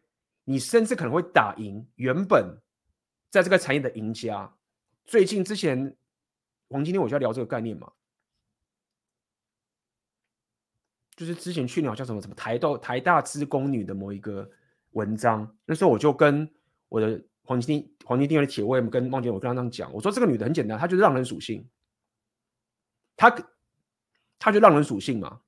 [0.46, 2.58] 你甚至可能会打赢原本
[3.30, 4.56] 在这个产业的赢家。
[5.04, 5.96] 最近之前，
[6.70, 7.92] 黄今天我就要聊这个概念嘛，
[11.16, 14.50] 就是之前去年好像什么什么台大台大资工女的某一个
[14.92, 16.50] 文章，那时候我就跟
[16.90, 21.68] 我的黄金丁黄金丁的铁卫们跟孟杰，我跟他这样讲，我说这个女的很简单，她就是让人属性，
[23.16, 23.30] 她
[24.40, 25.42] 她就让人属性嘛，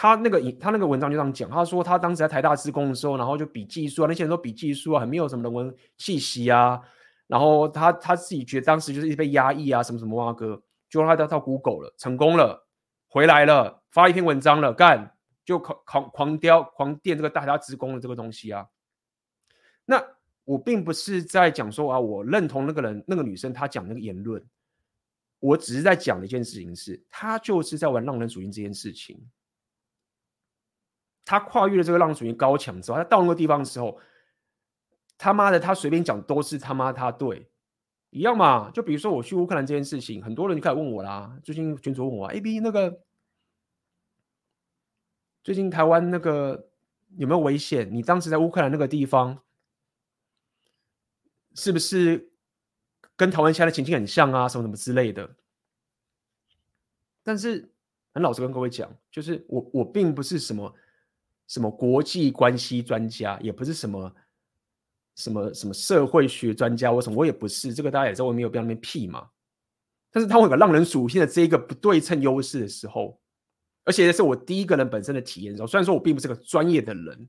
[0.00, 6.80] 他那个他那个文章就这样讲，他说他当时在台大施工的时候，然后就比技术啊，那些人都比技术啊，很没有什么人文气息啊。
[7.26, 12.64] 然后他他自己觉得当时就是一被压抑啊，什么什么哇哥，就让他到到 Google 了，成功了，
[13.08, 18.64] 回来了，发一篇文章了，干就狂狂狂雕狂电这个台大职工的这个东西啊。
[19.84, 20.00] 那
[20.44, 24.40] 我并不是在讲说啊，我认同那个人那个女生她讲那个言论，
[25.40, 29.20] 我只是在讲一件事情是，她就是在玩浪人属性这件事情。
[31.28, 34.00] 他跨越了这个浪属于高墙之后，他到那个地方的时候，
[35.18, 37.50] 他妈的，他随便讲都是他妈他对，
[38.08, 38.70] 一样嘛。
[38.70, 41.38] 就比如说我去乌克兰这件事情，很多人就开始问我啦。
[41.44, 43.02] 最近群主问我，A B 那个
[45.44, 46.70] 最近台湾那个
[47.18, 47.86] 有没有危险？
[47.92, 49.38] 你当时在乌克兰那个地方，
[51.54, 52.30] 是不是
[53.16, 54.48] 跟台湾现在的情境很像啊？
[54.48, 55.36] 什么什么之类的。
[57.22, 57.70] 但是
[58.14, 60.74] 很老实跟各位讲，就是我我并不是什么。
[61.48, 64.14] 什么国际关系专家，也不是什么
[65.16, 69.30] 什么什么社会学专家，我什么我也不是，这个大家也知道，我没有必要那边屁嘛。
[70.10, 73.18] 但是他会有个浪人属性的这一个不对称优势的时候，
[73.84, 77.28] 而且是我第一个人本身的体验的时候，虽然说我并不是个专业的人，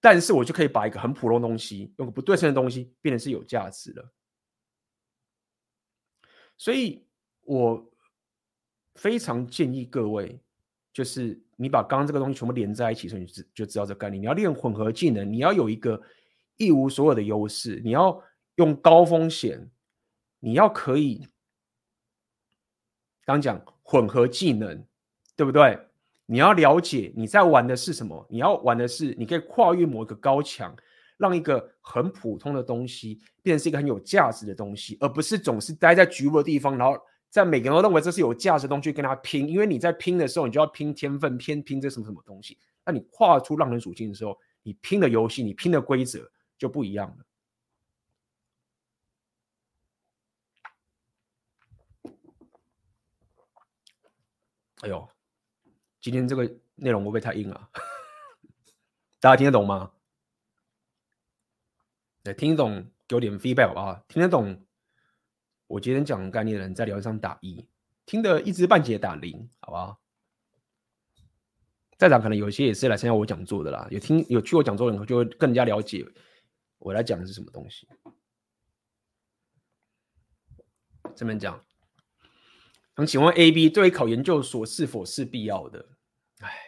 [0.00, 4.10] 但是我就可以把一个很普通的东西，用个不对称的东西，变成是有价值的。
[6.58, 7.06] 所以
[7.42, 7.90] 我
[8.96, 10.42] 非常建议各位。
[10.92, 14.18] 就是你把刚刚这个东西全部连在一起的时候，你就就知道这个概念。
[14.22, 16.00] 你要练混合技能，你要有一个
[16.56, 18.18] 一无所有的优势，你要
[18.54, 19.70] 用高风险，
[20.38, 21.28] 你要可以
[23.26, 24.82] 刚讲混合技能，
[25.36, 25.78] 对不对？
[26.24, 30.74] 你要了解你在玩的是什么，你要玩的是你可以跨越某一个高墙，
[31.18, 36.98] 让一个很普通的东西变成是一个很有价值的东西，而不是总是待在局部的地方，然后。
[37.30, 42.58] 在每个人都认为这是有价值的东西，跟他拼，因为你在拼的时候，你就要拼天分，偏拼这什么什么东西。
[42.84, 46.28] 那你跨出浪人属性的时候，你拼的游戏，你拼的规则
[46.58, 47.24] 就不一样了。
[54.80, 55.08] 哎呦，
[56.00, 57.70] 今天这个内容会不会太硬了？
[59.20, 59.92] 大家听得懂吗？
[62.24, 64.02] 来，听得懂给我点 feedback 啊！
[64.08, 64.66] 听得懂。
[65.70, 67.64] 我今天讲概念的人在聊天上打一，
[68.04, 70.00] 听得一知半解打零，好不好？
[71.96, 76.04] 在场可能有些也是来参加我讲座的啦，有听有去我讲座的人就会更加了解
[76.78, 77.86] 我来讲的是什么东西。
[81.14, 81.64] 这边讲，
[82.96, 85.88] 想请问 A、B 对考研究所是否是必要的？
[86.40, 86.66] 哎。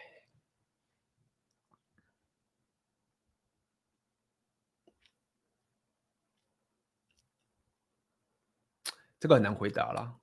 [9.23, 10.13] 这个很难回答啦。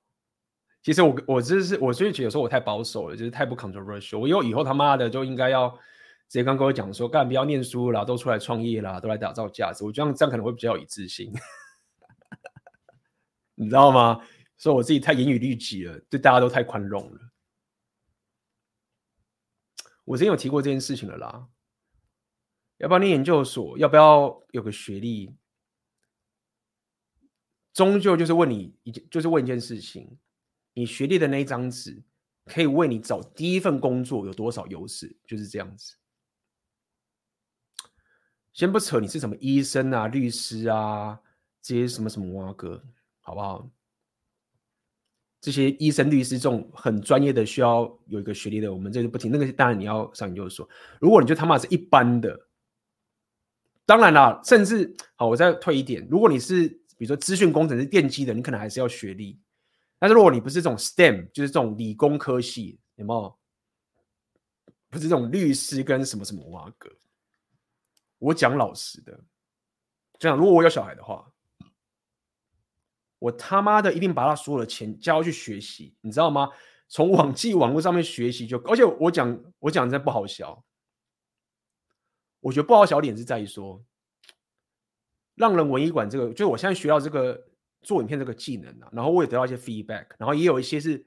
[0.83, 4.19] 其实我我就是我所以觉得说我太保守了，就是太不 controversial。
[4.19, 9.83] 我以后以后他妈的就应该要直接刚跟我讲说，干不要念书了，都出来创业啦，都来打造价值。
[9.83, 11.33] 我觉得这样可能会比较有一致性，
[13.55, 14.21] 你知道吗？
[14.59, 17.19] 说我自己太严于律己了，对大家都太宽容了。
[20.05, 21.47] 我之前有提过这件事情了啦。
[22.77, 23.79] 要不要念研究所？
[23.79, 25.35] 要不要有个学历？
[27.73, 30.17] 终究就是问你一件，就是问一件事情：
[30.73, 32.03] 你学历的那一张纸，
[32.45, 35.15] 可以为你找第一份工作有多少优势？
[35.25, 35.95] 就是这样子。
[38.51, 41.17] 先不扯你是什么医生啊、律师啊
[41.61, 42.83] 这些什么什么哇哥，
[43.21, 43.71] 好不好？
[45.39, 49.29] 这些医生、律师这种很专业的，需要有一个学历的，我们这就不提。
[49.29, 50.67] 那个当然你要上研究所。
[50.99, 52.37] 如果你就他妈是一般的，
[53.85, 56.80] 当然啦，甚至好，我再退一点，如果你是。
[57.01, 59.41] 比如说资讯工程是电机的，你可能还是要学历。
[59.97, 63.39] 但是如果你不是这种 STEM，就是这种理工科系，有没有？
[64.87, 66.95] 不是这种律师跟什么什么哇哥。
[68.19, 69.19] 我讲老实的，
[70.19, 71.27] 这样如果我有小孩的话，
[73.17, 76.49] 我他妈的一定把他所有的钱交去学习，你知道吗？
[76.87, 80.63] 从网际网络上面学习就，而且我讲我讲真不好笑。
[82.41, 83.83] 我觉得不好笑点是在于说。
[85.41, 87.43] 让人文艺馆这个，就是我现在学到这个
[87.81, 91.03] 做影片这个技能啊，然后我也得到一些 feedback，然后也有一些是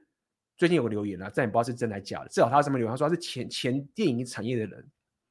[0.56, 4.90] 最近有个留言啊，但也不知道是真还是假的，至少他上面留言，他说他是前前电影产业的人，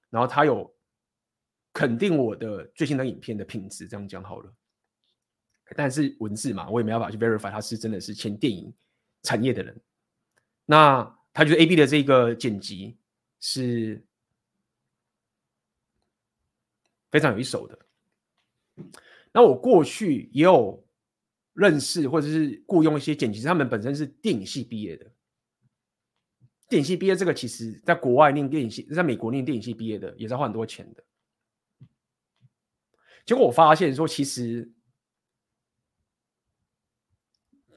[0.10, 0.74] 然后他有
[1.74, 4.49] 肯定我的最新的影片的品质，这样讲好了。
[5.76, 8.74] 但是文字嘛，我也没办法去 verify 他是真的是前电影
[9.24, 9.76] 产业的人。
[10.66, 12.95] 那他觉得 AB 的这个剪辑
[13.41, 14.01] 是
[17.12, 17.78] 非常有一手的。
[19.32, 20.86] 那我过去也有
[21.54, 25.12] 认识或者是雇佣一些剪辑师，他们本身是电影系毕业的。
[26.70, 31.04] 电影系毕业这个，其实在国外念电影系，在美国念电影系毕业的，也是花很多钱的。
[33.26, 34.72] 结果我发现说，其实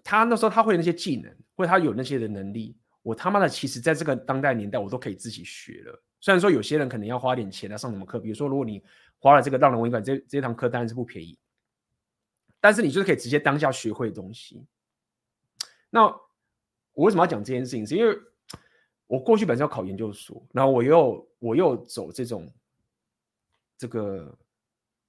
[0.03, 6.03] 他那时候他会那些技能，或者他有那些的能力，我他妈的，其实在这个当代年代，我都可以自己学了。
[6.21, 8.83] 虽然说有些人可能要花点钱来上什么课，比如说如果你
[9.19, 11.39] 花了这个让人文感这这堂课，当然是不便宜，
[12.61, 14.65] 但是你就是可以直接当下学会的东西。
[15.91, 16.05] 那
[16.93, 17.87] 我为什么要讲这件事情？
[17.87, 18.19] 是因为
[19.07, 22.51] 我过去本身要考研究所，然后我又我又走这种
[23.77, 24.37] 这个。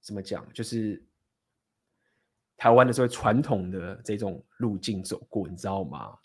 [0.00, 0.50] 怎么讲？
[0.54, 1.04] 就是
[2.56, 6.16] 台湾的所谓传统的这种路径走过，你知道吗？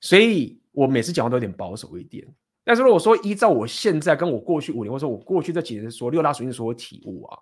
[0.00, 2.26] 所以我每次讲话都有点保守一点。
[2.64, 7.38] 但是如果说依照我现在跟我过去五年，或者说我过去这几年说六大属性所有体悟啊，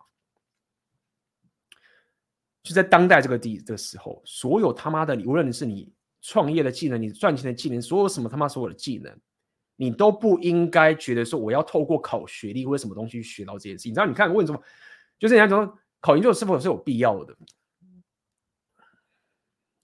[2.62, 9.16] 就在当代这个地的时候，所有他妈的，无论是你创业的技能，你赚钱的技能，所有什么他妈所有的技能。
[9.77, 13.89] 你都不应该觉得说我要透过考学历或者什么东西去学到这件事。
[13.89, 14.07] 你知道？
[14.07, 14.62] 你看为什么？
[15.18, 17.37] 就是人家说考研究是否是有必要的？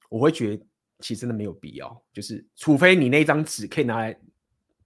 [0.09, 0.64] 我会觉得
[1.01, 2.01] 其实真的没有必要。
[2.12, 4.16] 就是除非你那张纸可以拿来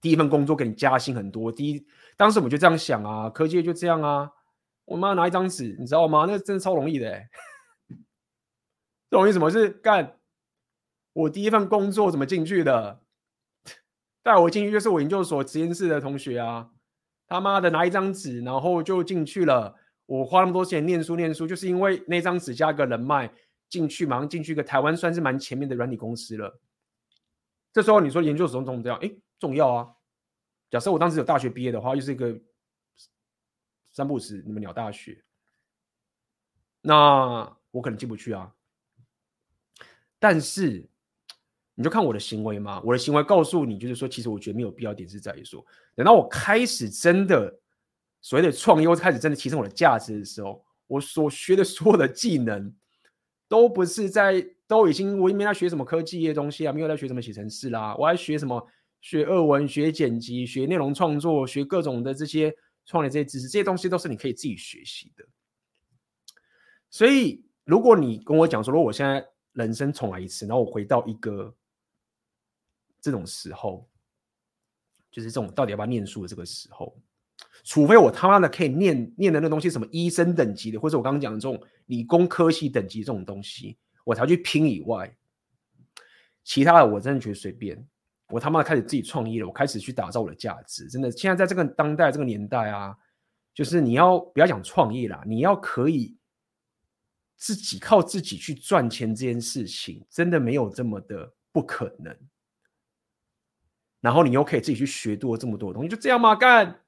[0.03, 1.49] 第一份工作给你加薪很多。
[1.49, 1.87] 第一，
[2.17, 4.29] 当时我就这样想啊，科技就这样啊。
[4.83, 6.25] 我妈拿一张纸，你知道吗？
[6.27, 7.29] 那真的超容易的，欸。
[9.09, 9.49] 容易什么？
[9.49, 10.19] 是干
[11.13, 12.99] 我第一份工作怎么进去的？
[14.21, 16.69] 带我进去就是我研究所实验室的同学啊。
[17.25, 19.73] 他妈的拿一张纸，然后就进去了。
[20.05, 23.33] 我花那么多钱念书念书，就是因为那张纸加个人脉
[23.69, 26.59] 进去，马上进去一个台湾算是蛮前面的软体公司了。
[27.71, 28.95] 这时候你说研究所重不重要？
[28.97, 29.09] 哎，
[29.43, 29.93] 重要啊！
[30.69, 32.33] 假设我当时有大学毕业的话，又是一个
[33.91, 35.21] 三不五时你们鸟大学，
[36.79, 38.49] 那我可能进不去啊。
[40.17, 40.87] 但是
[41.75, 44.93] 你就看我的行为嘛，我的行为告诉你，就是说，其实我觉得没有必要。
[44.93, 47.59] 点是在于说，等到我开始真的。
[48.25, 52.73] 所谓的创业开始真的提升我的价值的时候，我所学的所有的技能，
[53.49, 58.65] 都不是在都已经我也没在学什么科技业东西啊，没有在学什么写程式啦，我还学什么
[59.03, 65.25] 学俄文、学剪辑、学内容创作、学各种的这些创业这些知识，这些东西都是你可以自己学习的。
[66.89, 71.53] 所以，如果你跟我讲说，如果我现在人生重来一次，然后我回到一个
[73.01, 73.85] 这种时候，
[75.11, 76.97] 就是这种到底要不要念书的这个时候。
[77.65, 85.13] 除非我他妈的可以念念的那东西，什么医生等级的，或者我刚刚讲的这种理工科系等级这种东西，我才去拼以外，
[86.45, 87.85] 其他的我真的觉得随便。
[88.33, 90.87] 我他妈开始自己创业了，我开始去打造我的价值。
[90.87, 92.97] 真的，现在在这个当代这个年代啊，
[93.53, 96.17] 就是你要不要讲创业啦，你要可以
[97.37, 102.17] 自己靠自己去赚钱这件事情，真的没有这么的不可能。
[104.01, 106.35] 然后你又可以自己去学多这么多东西，就这样嘛？
[106.35, 106.79] 干。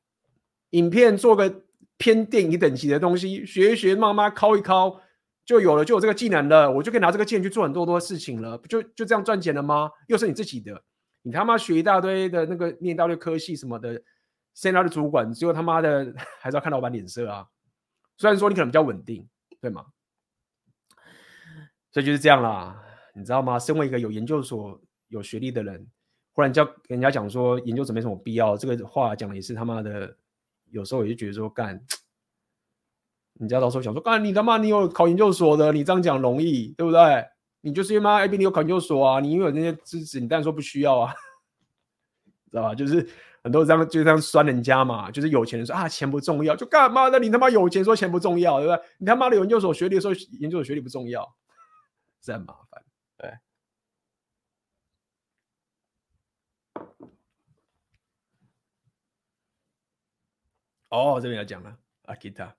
[0.71, 1.61] 影片做个
[1.97, 4.99] 偏电影等级的东西，学一学，慢慢敲一敲，
[5.45, 6.71] 就有了，就有这个技能了。
[6.71, 9.91] 我就可以拿这个技能去做很多多事情了，不就就这样赚钱了吗？
[10.07, 10.83] 又是你自己的，
[11.25, 13.99] 你他妈学一大堆的那个念一大堆科系什么的，
[14.53, 17.47] 现在的主管只有他妈的 还是要看老板脸色啊。
[18.15, 19.27] 虽然说你可能比较稳定，
[19.59, 19.87] 对吗？
[21.91, 22.79] 所以就是这样啦，
[23.15, 23.57] 你知道吗？
[23.57, 25.87] 身为一个有研究所、有学历的人，
[26.33, 30.15] 忽然叫人家讲说研究所没什么必要，这个话讲的也是他妈的。
[30.69, 31.83] 有时候我就觉得说，干，
[33.33, 37.25] 你家到时候想说，干你他妈，你有考研究所的，你这样讲容易，对不对？
[37.65, 41.11] 你就是因为妈 AB，你有考研究所啊，你因为有那些知识，你当然说不需要啊，
[42.51, 42.75] 知道吧？
[42.75, 43.09] 就是
[43.41, 47.17] 很多这样就这样酸人家嘛，就是有钱人说啊，钱不重要，就干嘛那？
[47.17, 48.85] 你他妈有钱说钱不重要，对不对？
[48.99, 51.35] 你他妈的有研究所学历说研究所学历不重要，
[52.21, 52.83] 是很麻烦，
[53.17, 53.33] 对。
[60.89, 62.55] 哦，这边要讲了阿吉他，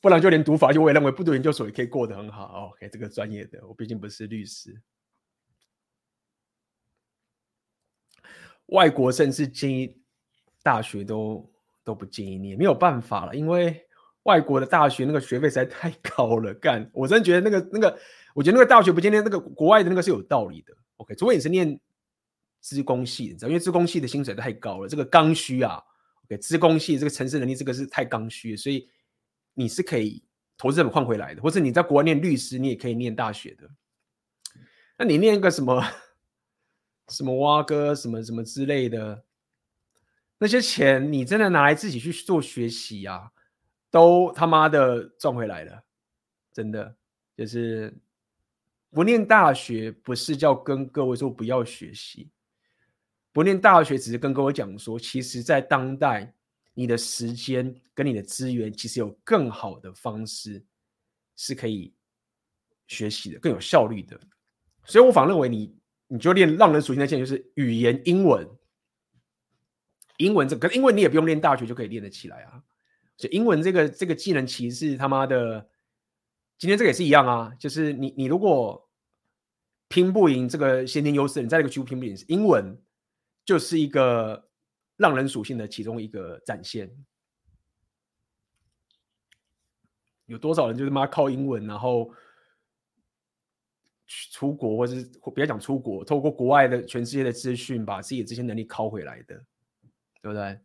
[0.00, 2.70] 不然就连读法就我也认为不读研究所也可以过得很好。
[2.70, 4.80] OK，这个专业的，我毕竟不是律师。
[8.66, 10.00] 外国甚至建议
[10.62, 11.50] 大学都
[11.82, 13.86] 都不建议你，没有办法了，因为
[14.24, 16.52] 外国的大学那个学费实在太高了。
[16.54, 17.98] 干，我真的觉得那个那个，
[18.34, 20.74] 我觉得那个大学不建议那个国外的那个是有道理的。
[20.98, 21.80] OK，除非你是念
[22.60, 25.82] 资工系，你知道，因为资工系的薪水太高了，这个刚需啊。
[26.28, 28.86] 给资工系这个城市能力，这个是太刚需，所以
[29.58, 30.22] 你是可以
[30.56, 33.68] 投资本换回来的，或者你在国外念律师，你也可以念大学的。
[34.96, 35.84] 那你念一个什么
[37.08, 39.24] 什么蛙哥什么什么之类的，
[40.38, 43.32] 那些钱你真的拿来自己去做学习啊，
[43.90, 45.82] 都他妈的赚回来了，
[46.52, 46.94] 真的
[47.36, 47.92] 就是
[48.90, 52.30] 不念大学不是叫跟各位说不要学习。
[53.32, 56.32] 不念大学只是跟各位讲说，其实在当代，
[56.78, 60.64] 你的时间跟你的资源，其实有更好的方式
[61.34, 61.92] 是可以
[62.86, 64.16] 学习的，更有效率的。
[64.84, 65.76] 所以我反认为你，
[66.06, 68.48] 你就练让人属性的技能，就是语言英文。
[70.18, 72.62] 英文这个，英文你也不用练大学就可以练得起来啊。
[73.16, 75.68] 所以英文这个这个技能，其实是他妈的，
[76.58, 77.52] 今天这个也是一样啊。
[77.58, 78.88] 就是你你如果
[79.88, 82.80] 拼不赢这个先天优势，你在这个区域拼不赢，英文
[83.44, 84.47] 就是一个
[84.98, 86.94] 让人属性的其中一个展现。
[90.26, 92.12] 有多少人就是妈靠英文，然后
[94.06, 99.42] 去出国，或是别讲出国，透过国外的全世界的资讯，把自己的这些能力拷回来的。
[100.20, 100.60] 对不对？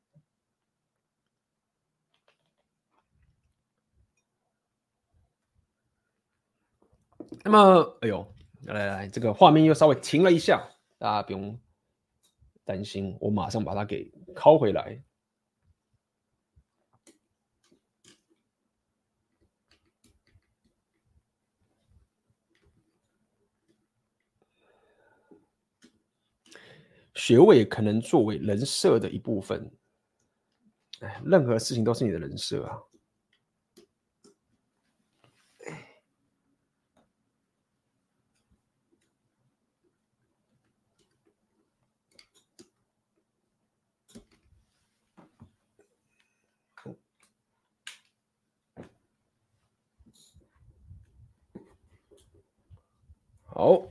[7.43, 10.67] 那么，哎呦，来来来，这个画面又稍微停了一下，
[10.97, 11.57] 大家不用
[12.65, 15.03] 担心，我马上把它给拷回来。
[27.15, 29.71] 学位可能作为人设的一部分，
[30.99, 32.77] 哎，任何事情都是你的人设啊。
[53.55, 53.83] 好，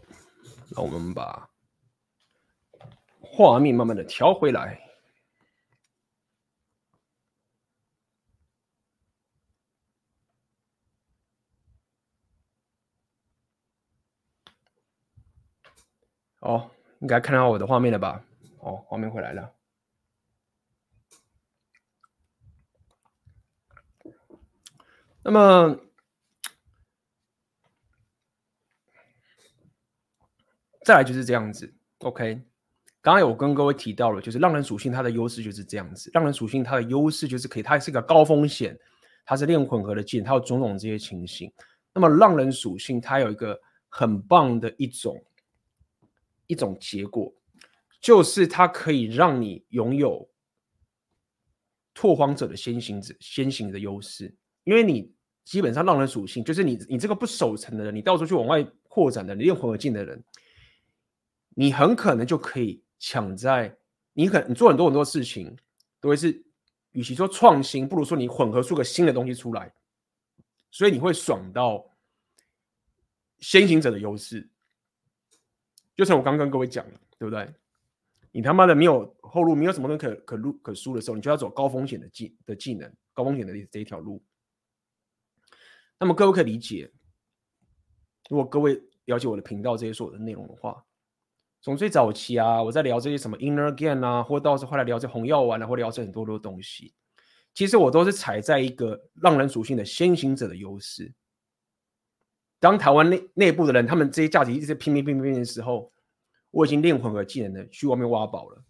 [0.71, 1.49] 那我们把。
[3.21, 4.81] 画面慢慢的调回来。
[16.41, 18.25] 哦，应该看到我的画面了吧？
[18.59, 19.55] 哦，画面回来了。
[25.23, 25.79] 那么，
[30.85, 32.41] 再来就是这样子，OK。
[33.01, 36.09] 刚刚有跟各位提到了，就是浪人属性它的优势就是这样子。
[36.15, 38.79] 浪人属性它的优势就是可以，它是一个高风险，
[39.25, 41.53] 它是练混合的技能，它有种种这些情形。
[41.93, 43.59] 那么浪人属性它有一个
[43.89, 45.21] 很棒的一种
[46.47, 47.33] 一种结果，
[48.01, 50.29] 就是它可以让你拥有
[51.93, 55.13] 拓荒者的先行者先行的优势，因为你
[55.45, 60.25] 基本上浪人属性就是你你这个不守城的人，你到处去往外扩展的，你练混合技能的人，
[61.55, 62.83] 你很可能就可以。
[63.05, 63.77] 抢在
[64.13, 65.57] 你可能你做很多很多事情，
[66.01, 66.41] 都会是，
[66.93, 69.75] 与其说创新，不如说你混合出个新的东西出来，
[70.71, 71.85] 所以你会爽到
[73.41, 74.49] 先行者的优势。
[75.97, 77.53] 就像我刚跟各位讲的，对不对？
[78.31, 84.23] 你他妈的没有后路，没有什么东西可可路可输的时候，你就要走高风险的技的技能，高风险的这一条路。
[85.99, 86.89] 那么各位可以理解，
[88.31, 90.87] 如果各位了解我的频道这些所有的内容的话。
[91.63, 96.93] 从最早期啊，我在聊这些什么 inner game 啊，或到时候后来聊这红药丸啊，或聊这很多多东西，
[97.55, 101.15] 其实我都是踩在一个浪人属性的先行者的优势。
[102.59, 105.93] 当台湾内内部的人，他们这些价值一直在拼命拼命的时候，
[106.51, 108.65] 我已经练混合技能的去外面挖宝了。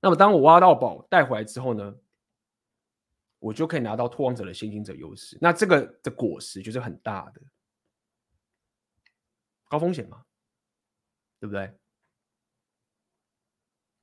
[0.00, 1.94] 那么当我挖到宝带回来之后呢，
[3.38, 5.36] 我就可以拿到拓荒者的先行者优势。
[5.42, 7.42] 那这个的果实就是很大的，
[9.68, 10.24] 高风险嘛。
[11.40, 11.70] 对不对？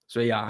[0.08, 0.48] 所以啊，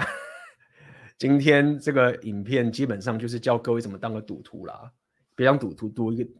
[1.18, 4.92] 今天这个影片基本上就是教各位怎么当个赌徒啦，
[5.34, 6.30] 别当赌徒，赌一个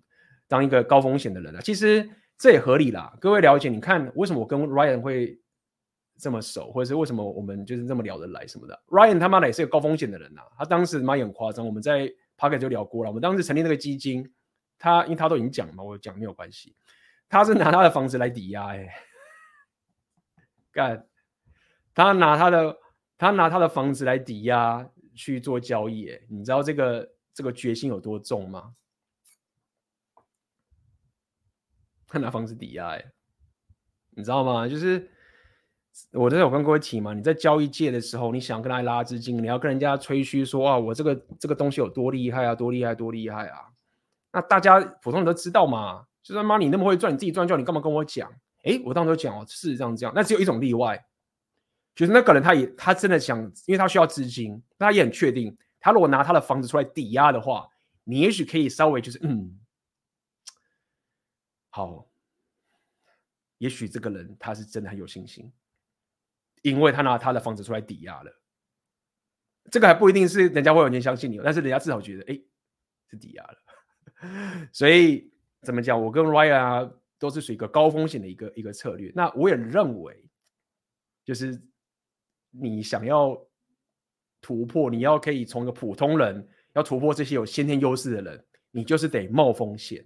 [0.46, 1.62] 当一个高风险的人了。
[1.62, 3.16] 其实这也合理啦。
[3.20, 5.40] 各位了解，你看为什么我跟 Ryan 会
[6.18, 10.42] 这么熟，或者是为什么我们就是这么聊得来什么的？Ryan 他妈的也是个高风险的人呐。
[10.56, 13.10] 他当时妈也很夸张，我们在 Pocket 就聊过了。
[13.10, 14.30] 我们当时成立那个基金，
[14.78, 16.76] 他因为他都已经讲了嘛，我讲没有关系。
[17.28, 18.86] 他是拿他的房子来抵押，哎。
[20.76, 21.06] 干，
[21.94, 22.78] 他拿他的
[23.16, 28.74] 他拿他的房子来抵押去做交易，你知道这个这个决心有多重吗？
[32.06, 33.04] 他拿房子抵押，哎，
[34.10, 34.68] 你知道吗？
[34.68, 35.10] 就是
[36.12, 43.72] 我在有跟各位提嘛，你在交易界的时候，你想跟他拉资金，你要跟人家吹嘘说啊，我这个这个东西有多厉害啊，多厉害，多厉害啊！
[44.30, 48.30] 那大家普通人都知道嘛，就算妈，你那么会赚，你自己赚就好，你干嘛跟我讲？
[48.66, 51.06] 哎，我当时讲哦，事实上这样，那只有一种例外，
[51.94, 57.68] 就是那个人他也他真的想，因为他需要资金，他也很确定，他如果拿他的房子出来抵押的话，
[58.02, 59.58] 你也许可以稍微就是嗯，
[61.70, 62.08] 好，
[63.58, 65.52] 也许这个人他是真的很有信心，
[66.62, 68.40] 因为他拿他的房子出来抵押了。
[69.70, 72.40] 这个还不一定是人家会完全相信你，但是人家至少觉得，哎，
[73.10, 73.58] 是抵押了。
[74.72, 76.00] 所以怎么讲？
[76.00, 79.12] 我跟 Ryan，都是属于一个高风险的一个一个策略。
[79.14, 80.28] 那我也认为，
[81.24, 81.60] 就是
[82.50, 83.36] 你想要
[84.40, 90.04] 突破，你要可以从一个普通人要突破这些有先天优势的人，你就是得冒风险，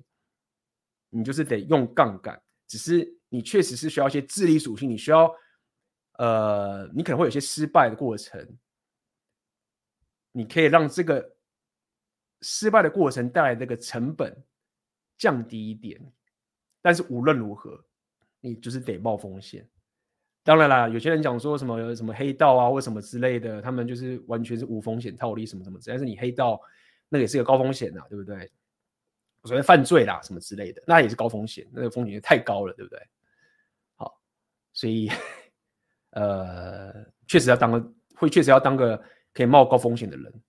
[1.08, 2.40] 你就是得用杠杆。
[2.66, 5.30] 只是你确实是需要一些智力属性，你需要，
[6.18, 8.58] 呃，你可能会有些失败的过程。
[10.32, 11.36] 你可以让这个
[12.40, 14.44] 失败的过程带来这个成本
[15.18, 16.00] 降低一点，
[16.82, 17.82] 但是无论如何，
[18.40, 19.68] 你就是得冒风险。
[20.42, 26.60] 当然啦，有些人讲说什么什么黑道啊或什么之类的，他们就是完全是无风险套利什么什么，但是你黑道
[27.08, 28.50] 那个也是个高风险呐，对不对？
[29.44, 33.00] 所谓犯罪啦什么之类的，那也是高风险，那个风险也太高了，对不对？
[33.96, 34.20] 好，
[34.72, 35.10] 所以
[36.10, 36.92] 呃，
[37.26, 39.02] 确实要当个，会确实要当个。
[39.32, 40.42] 可以冒高风险的人，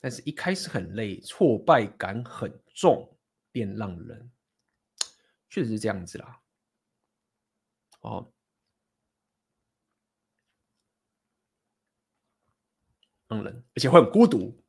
[0.00, 3.16] 但是一开始很累，挫败感很重，
[3.52, 4.32] 便让人，
[5.48, 6.40] 确实是这样子啦。
[8.00, 8.32] 哦，
[13.28, 14.60] 让人，而且会很孤独。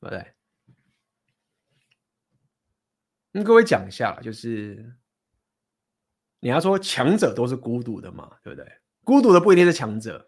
[0.00, 0.32] 对不对？
[3.32, 4.96] 跟各位讲一下，就是
[6.38, 8.80] 你要说强者都是孤独的嘛，对不对？
[9.02, 10.27] 孤独的不一定是强者，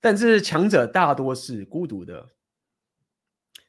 [0.00, 2.28] 但是强者大多是孤独的。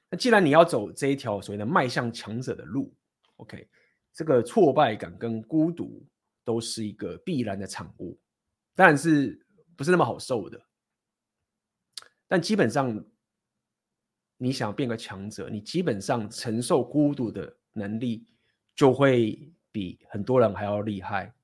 [0.10, 2.94] 那既然你要走这一条所谓的迈向强者的路
[3.38, 3.68] ，OK，
[4.14, 6.06] 这个挫败感跟孤独
[6.44, 8.20] 都是一个必然的产物，
[8.76, 10.62] 但是不是那么好受的。
[12.28, 13.04] 但基本上。
[14.42, 18.26] 你想变个强者，你基本上承受孤独的能力
[18.74, 21.36] 就会比很多人还要厉害。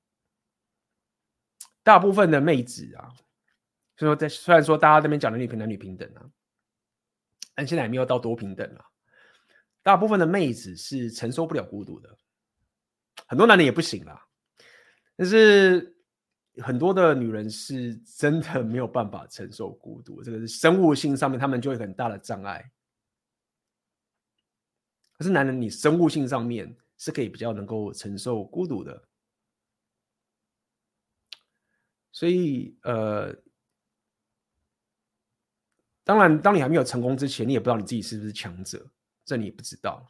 [1.82, 3.12] 大部分的妹子啊，
[3.96, 6.22] 所以说在虽然说大家这边讲的女平男女平等啊，
[7.54, 8.84] 但现在也没有到多平等啊。
[9.82, 12.18] 大部分的妹子是承受不了孤独的，
[13.28, 14.26] 很多男人也不行啦。
[15.14, 15.96] 但是
[16.62, 22.70] 很多的女人是真的没有办法承受孤独，这个是生物性上面他们就会很大的障碍。
[25.12, 29.08] 可是男人，你生物性上面是可以比较能够承受孤独的，
[32.12, 33.34] 所以呃，
[36.06, 38.88] 当然，当你还没有成功之前，你也不知道你自己是不是强者，
[39.24, 40.08] 这你也不知道。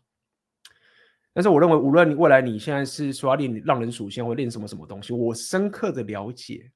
[1.33, 6.71] 但是我认为，无论未来你现在是说要练浪人属性，或练什么什么东西，我深刻的了解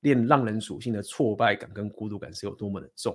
[0.00, 3.14] 练浪人属性的挫败感跟孤独感是有多么的重。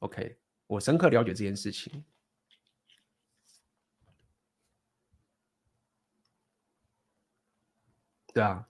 [0.00, 2.04] OK，我深刻了解这件事情。
[8.34, 8.68] 对啊，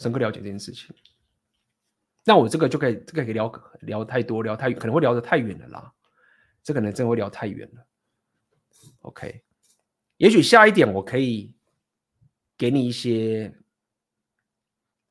[0.00, 0.94] 深刻了解这件事情，
[2.24, 5.92] 那我这个就可以，这个可以聊聊太多，聊太可能会聊得太远了啦，
[6.62, 7.86] 这可能真的会聊太远了。
[9.00, 9.44] OK，
[10.16, 11.54] 也许下一点我可以
[12.56, 13.54] 给你一些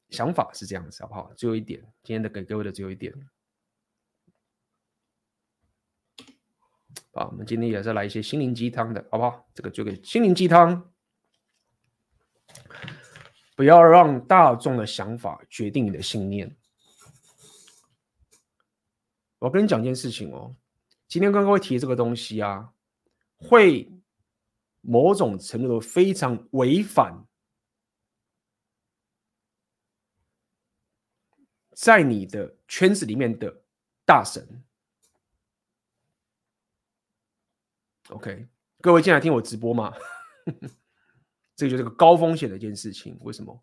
[0.10, 1.32] 想法，是这样子，好不好？
[1.36, 3.14] 最后一点，今天的给各位的最后一点，
[7.14, 9.48] 好，我们今天也是来一些心灵鸡汤的，好不好？
[9.54, 10.90] 这个就给心灵鸡汤。
[13.56, 16.58] 不要让大众的想法决定你的信念。
[19.44, 20.56] 我跟你讲件事情哦，
[21.10, 22.74] 今天刚刚会提这个东西啊，
[23.36, 23.92] 会
[24.80, 27.28] 某种程度非常违反
[31.74, 33.54] 在你的圈子里面的
[34.06, 34.64] 大神。
[38.12, 38.48] OK，
[38.80, 39.94] 各位进来听我直播吗？
[41.54, 43.62] 这个就是个高风险的一件事情，为什么？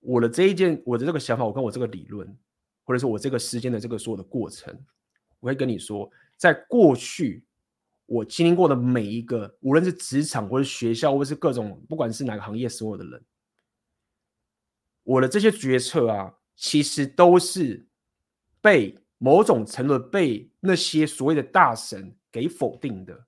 [0.00, 2.36] 我的这一件，我的这个想法，我跟我这个理论，
[2.90, 4.76] 或者是我这个时间的这个所有的过程，
[5.38, 7.44] 我会跟你说，在过去
[8.04, 13.24] 我经历过的每一个，无论是职场或者学校，或是各种，不管是哪个行业，所有的人，
[15.04, 17.86] 我的这些决策啊，其实都是
[18.60, 23.24] 被某种程度被那些所谓的大神给否定的。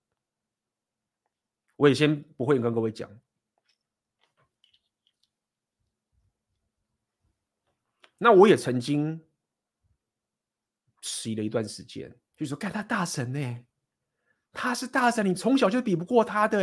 [1.76, 3.08] 我也先不会跟各位讲，
[8.18, 9.20] 那我也曾经
[11.02, 13.64] 迟疑了一段时间，就说，看他大神呢，
[14.52, 16.58] 他是大神，你从小就比不过他的，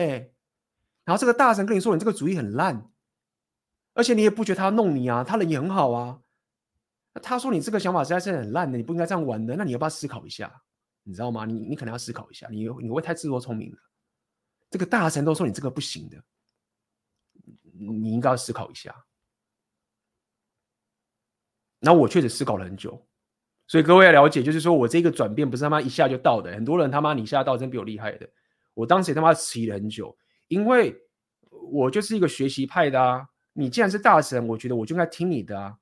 [1.03, 2.91] 然后这个大神跟你说，你这个主意很烂，
[3.93, 6.21] 而且你也不觉得他弄你啊，他人也很好啊。
[7.21, 9.55] 他说你这个想法实在是很烂的，你不应该这样玩的。
[9.55, 10.63] 那你要不要思考一下？
[11.03, 11.45] 你知道吗？
[11.45, 13.77] 你你可能要思考一下，你你会太自作聪明了。
[14.69, 16.23] 这个大神都说你这个不行的，
[17.73, 18.95] 你应该要思考一下。
[21.79, 23.09] 那我确实思考了很久，
[23.70, 26.51] 所以各位要了解，就是说我这个转变不是他妈一下就到的。
[26.51, 28.28] 很多人他妈你一下到真比我厉害的。
[28.74, 30.17] 我当时也他妈迟疑了很久，
[30.47, 30.99] 因为
[31.72, 33.28] 我就是一个学习派的啊。
[33.53, 35.76] 你既然是大神，我觉得我就应该听你的啊。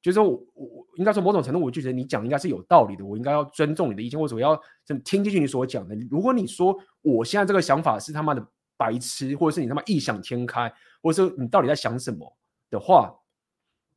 [0.00, 4.58] 就是说我我应该说某种程度，我就觉得你讲应该是有道理的，我应该要尊重你的意见，或者我要
[5.04, 5.94] 听进去你所讲的。
[6.10, 8.46] 如果你说我现在这个想法是他妈的
[8.78, 10.72] 白痴，或者是你他妈异想天开，
[11.02, 12.34] 或者说你到底在想什么
[12.70, 13.14] 的话，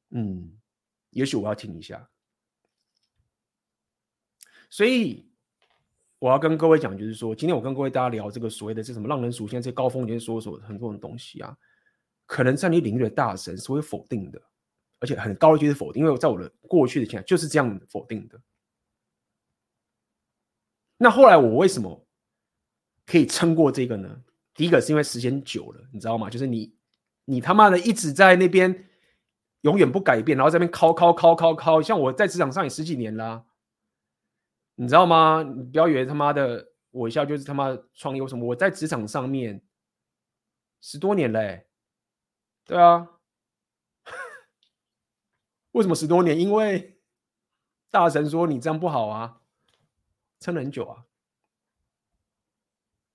[0.09, 0.51] 嗯，
[1.11, 2.09] 也许我要听一下。
[4.69, 5.25] 所以
[6.19, 11.57] 我要跟各位讲，就是说，今天我跟各位大家聊这个所谓的这什么浪人属性，这高风险说说很多种东西啊，
[12.25, 14.41] 可能在你领域的大神是会否定的。
[15.01, 18.37] 而且很高的就是否定，因为在我的过去的经验就是这样否定的。
[20.97, 22.05] 那后来我为什么
[23.05, 24.21] 可以撑过这个呢？
[24.53, 26.29] 第一个是因为时间久了，你知道吗？
[26.29, 26.75] 就是你
[27.23, 28.89] 你他妈的一直在那边
[29.61, 33.45] 永远不改变，然后在那边敲敲敲敲敲，像我在职场上也十几年啦，
[34.81, 35.43] 你知道吗？
[35.43, 39.61] 你不要以为他妈的我一下就是他妈创业为什么，我在职场上面
[40.79, 41.67] 十多年嘞、欸，
[42.63, 43.05] 对啊。
[45.73, 46.39] 为什么十多年？
[46.39, 46.97] 因为
[47.91, 49.41] 大神说你这样不好啊，
[50.39, 51.03] 撑了很久啊。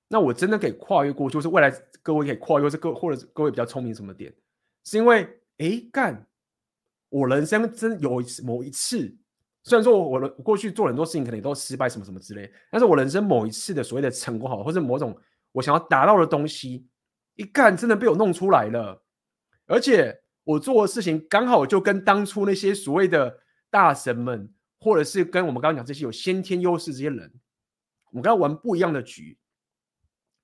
[0.09, 1.71] 那我真的可以跨越过，就是未来
[2.03, 4.31] 各位可以跨越，是各或者各位比较聪明什么点？
[4.85, 6.29] 是因为哎干，
[7.09, 9.17] 我人生真有某一次，
[9.65, 15.15] 虽然说我我过去做很多事情可能也都失败什么什么之类，但是我人生某一次的所谓的成功好，或者某种
[15.51, 16.87] 我想要达到的东西，
[17.35, 19.03] 一干真的被我弄出来了，
[19.67, 20.21] 而且。
[20.47, 23.41] 我做的事情刚好就跟当初那些所谓的
[23.71, 27.33] 大神们，或者是跟我们刚刚讲这些有先天优势这些人，
[28.11, 29.39] 我们跟他玩不一样的局，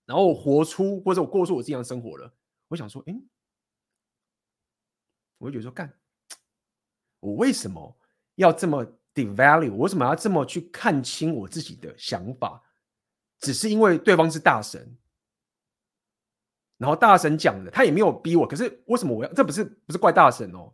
[0.06, 2.32] 然后我活出或者我过出我这样的生活了。
[2.68, 3.14] 我想说，哎，
[5.36, 5.92] 我就觉得说，干，
[7.18, 7.94] 我为什么
[8.36, 8.82] 要这么
[9.14, 9.72] devalue？
[9.72, 12.62] 我为什么要这么去看清我自己的想法？
[13.40, 14.96] 只是因为对方是大神。
[16.76, 18.46] 然后大神讲的，他也没有逼我。
[18.46, 19.32] 可是为什么我要？
[19.34, 20.72] 这不是不是怪大神哦，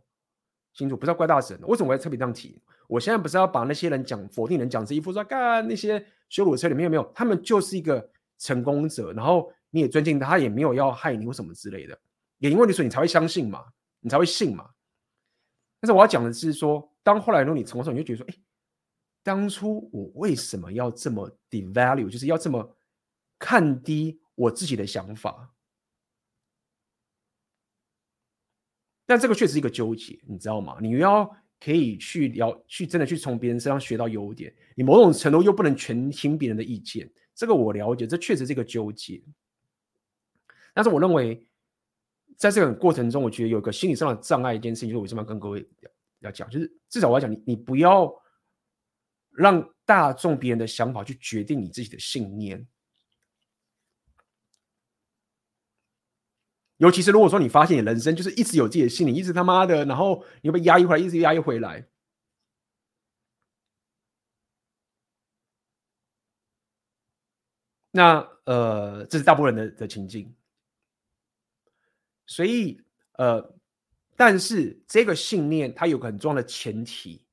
[0.73, 0.95] 清楚？
[0.95, 1.59] 不是要怪大神。
[1.63, 2.61] 为什么我要特别这样提？
[2.87, 7.03] 我现在不是要把那些人讲否定人讲这一副说干那些羞辱车里面有没有？
[7.13, 11.99] 他们就是一个成功者，然后你也尊敬他，他也没有要害你或什么之类的。
[12.37, 13.65] 也因为你说你才会相信嘛，
[13.99, 14.69] 你才会信嘛。
[15.81, 18.43] 但是我要讲的是说，当后来如果你成功之后，你就觉得说，哎，
[19.23, 22.75] 当初我为什么要这么 devalue，就是要这么
[23.39, 25.53] 看低我自己的想法？
[29.05, 30.79] 但这个确实是一个纠结，你知道吗？
[30.81, 37.09] 你要可以去聊，去真的去从别人身上学到优点，你某种程度又不能全听别人的意见。
[37.33, 39.23] 这个我了解，这确实是一个纠结。
[40.73, 41.47] 但是我认为，
[42.35, 45.65] 在这个过程中，我觉得有个心理上的障碍，一件事情，就是我为什么跟各位
[46.19, 48.11] 要讲，就是至少我要讲，你你不要
[49.31, 52.67] 让大众别人的想法去决定你自己的信念。
[56.77, 61.87] 尤其是如果说你发现你人生就是一直有自己的信念，一直他妈的，然后你又被压抑回来，一直压抑回来，
[67.89, 70.35] 那呃，这是大部分人的的情境。
[72.27, 72.79] 所以
[73.13, 73.56] 呃，
[74.17, 77.23] 但是这个信念它有个很重要的前提，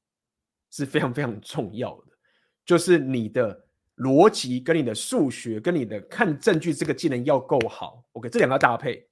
[0.70, 2.12] 是非常非常重要的，
[2.64, 3.66] 就是你的
[3.96, 8.04] 逻辑跟你的数学跟你的看证据这个技能要够好。
[8.12, 9.08] OK，这两个搭配。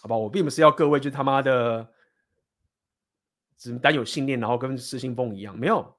[0.00, 1.92] 好吧，我并不是要各位就他妈的
[3.56, 5.97] 只单有信念，然后跟失心疯一样，没有。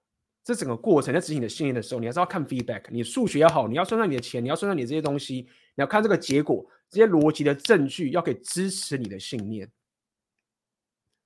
[0.50, 2.86] 这整个过程在执行你的信念的时候，你还是要看 feedback。
[2.90, 9.72] 你数学要好，你要算算你的钱，你要算算你这些东西，你要看这个结果，这些逻辑的证据要可以支持你的信念。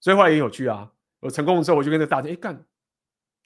[0.01, 0.91] 所以后来也有趣啊，
[1.21, 2.65] 我成功的时候，我就跟这大神哎干，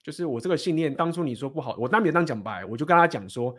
[0.02, 3.56] 就是我这个信念当初你说不好，我当别当讲白，我就跟他讲说，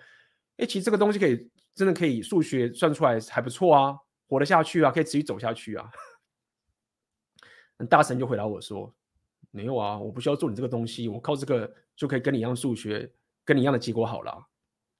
[0.57, 3.97] 哎，其实这个东西可以真的可以数学算出来还不错啊。
[4.27, 5.89] 活得下去啊，可以持续走下去啊。
[7.89, 8.93] 大神就回答我说
[9.53, 13.12] ：“没有啊，我不需要做你这个东西，我靠这个就可以跟你一样数学，
[13.44, 14.48] 跟你一样的结果好了。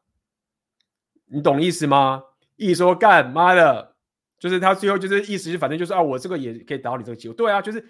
[1.24, 2.22] 你懂意思吗？
[2.56, 3.96] 意思说干妈的，
[4.38, 7.34] 就是他最后就是意思，反正就是啊，我这个也可以达到你这个结果。
[7.34, 7.84] 对啊，就是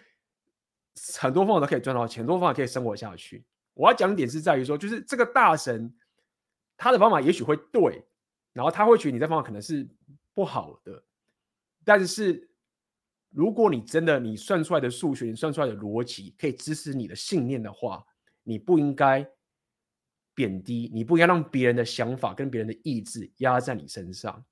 [1.19, 3.45] 很多方法都可以赚到钱，很多方法可以生活下去。
[3.75, 5.93] 我要讲的点是在于说，就是这个大神
[6.77, 8.07] 他的方法也许会对。
[8.53, 9.89] 然后他会觉得你这方法可能是
[10.35, 11.03] 不好的。
[11.87, 12.51] 但是，
[13.33, 18.05] 如果你真的你算出来的数学，你算出来的逻辑可以支持你的信念的话，
[18.43, 19.27] 你不应该
[20.35, 24.45] 贬低，你不应该让别人的想法跟别人的意志压在你身上。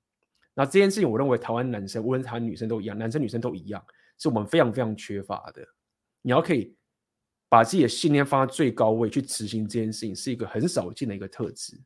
[0.53, 3.85] 那这件事情，我认为台湾男生，无论台湾女生都一样，男生女生都一样，
[4.17, 5.65] 是我们非常非常缺乏的。
[6.21, 6.75] 你要可以
[7.47, 11.79] 把自己的信念放在最高位去执行这件事情，是一个很少见的一个特质，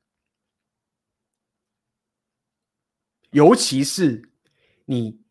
[3.31, 4.22] 尤其是
[4.85, 5.23] 你。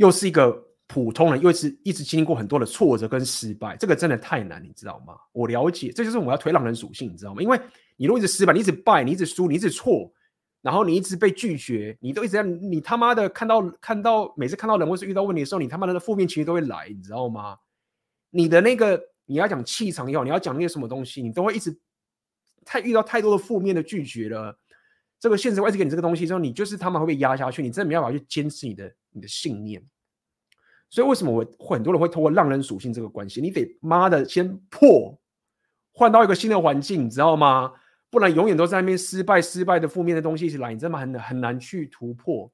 [0.00, 5.14] 又是一个普通人，又是一直经历过很多的挫折跟失败，这个真的太难，你知道吗？
[5.30, 7.40] 我了解，这就是我们要推浪人属性，你知道吗？
[7.40, 7.56] 因为
[7.96, 10.12] 你如果一直失败，你一直败，你一直输，你一直错，
[10.62, 17.56] 然后你一直被拒绝，你都一直在，你他妈的看到看到每次看到人或是遇到问题的时候，你他妈的负面情绪都会来，你知道吗？
[18.30, 21.78] 你的那个你要讲气场也好，你要讲那些什么东西，你都会一直
[22.64, 24.58] 太遇到太多的负面的拒绝了。
[25.20, 29.80] 这个现实会一直给你这个东西之后，你就是他妈会被压下去，你真的没办法去坚持你的你的信念。
[30.90, 33.40] 所以为什么我很多人会透过浪人属性这个关系？
[33.40, 35.16] 你得妈的先破，
[35.92, 37.72] 换到一个新的环境，你知道吗？
[38.10, 42.52] 不然永远都在那边失败、失败的负面的东西一起来，你真的很很难去突破。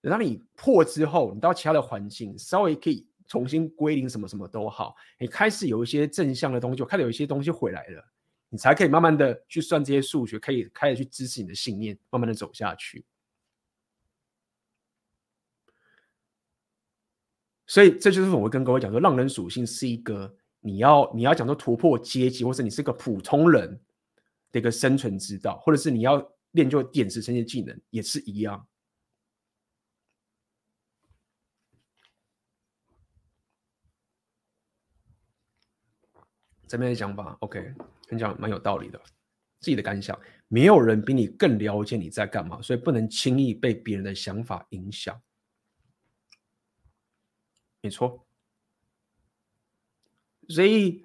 [0.00, 8.04] 等到你破之后，你到其他的环境稍微可以重新归零，什么什么都好，你开始有一些正向的东西，就开始有一些东西回来了。
[8.48, 13.04] 你才可以慢慢的去算这些数学，可以开始去支持你的信念，慢慢的走下去。
[17.66, 23.80] 所以这就是我会跟各位讲说，浪人属性是一个你要你要讲说突破阶级，或者你是一个普通人
[24.52, 28.66] 的一个生存之道，或者是你要练就点石成金技能，也是一样。
[36.66, 37.72] 这边的想法，OK。
[38.08, 39.00] 很讲蛮有道理的，
[39.60, 40.18] 自己的感想，
[40.48, 45.18] 没有人比你更了解你在干嘛，所以不能轻易被别人的想法影响。
[47.84, 48.24] 没错，
[50.48, 51.04] 所以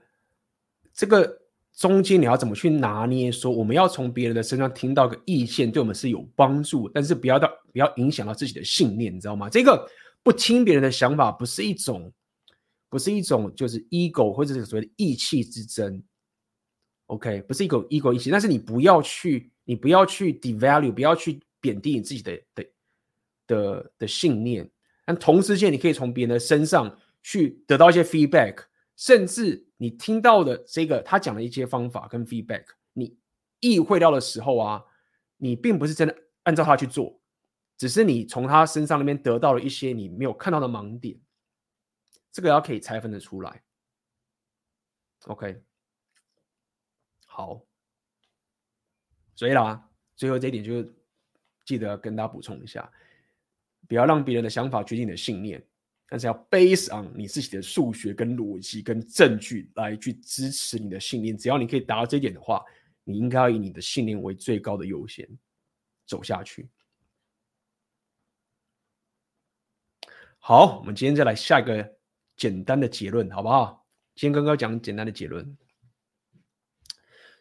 [0.94, 1.42] 这个
[1.74, 3.30] 中间你要怎么去拿捏？
[3.30, 9.50] 说我们要从别人的身上听到个意见，对我们是有帮助，但是不要到不要影响到自己的信念，你知道吗？
[9.50, 9.86] 这个
[10.24, 12.14] 不听别人的想法，不是一种，
[12.88, 16.02] 不是一种就是 ego 或者是所谓的意气之争。
[17.08, 22.66] OK，不是一个 ego 意气，但是你不要去，你不要去 devalue，不要去贬低你自己的的
[23.48, 24.72] 的的信念。
[25.10, 28.66] 但同时间，你可以从别人的身上去得到一些 feedback，
[28.96, 32.64] 甚至你听到的这个他讲的一些方法跟 feedback，
[32.94, 33.18] 你
[33.60, 34.86] 意会到的时候啊，
[35.38, 37.20] 你并不是真的按照他去做，
[37.76, 41.20] 只是你从他身上那边得到了一些你没有看到的盲点，
[42.32, 43.64] 这个要可以拆分的出来。
[45.26, 45.64] OK。
[47.26, 47.64] 好，
[49.34, 50.94] 所以啦，最后这一点就是
[51.66, 52.92] 记得跟大家补充一下，
[53.90, 55.62] 不要让别人的想法决定你的信念，
[56.08, 61.36] 但是要 base on 你自己的数学跟逻辑跟证据来去支持你的信念。
[61.36, 62.64] 只要你可以达到这一点的话，
[63.04, 65.28] 你应该要以你的信念为最高的优先
[66.06, 66.70] 走下去。
[70.38, 71.98] 好，我们今天再来下一个
[72.38, 73.86] 简单的结论，好不好？
[74.14, 75.58] 今天刚刚讲简单的结论。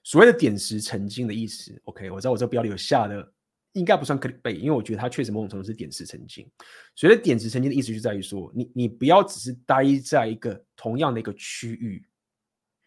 [0.02, 3.32] 所谓的点石成金的意思，OK，我知道我这标里有下的
[3.72, 6.48] 应该不算克利贝因为我觉得它确实某种程度是点石成金。
[6.94, 12.04] 所谓的点石成金的意思就在于说，你你不要只是待在一个同样的一个区域，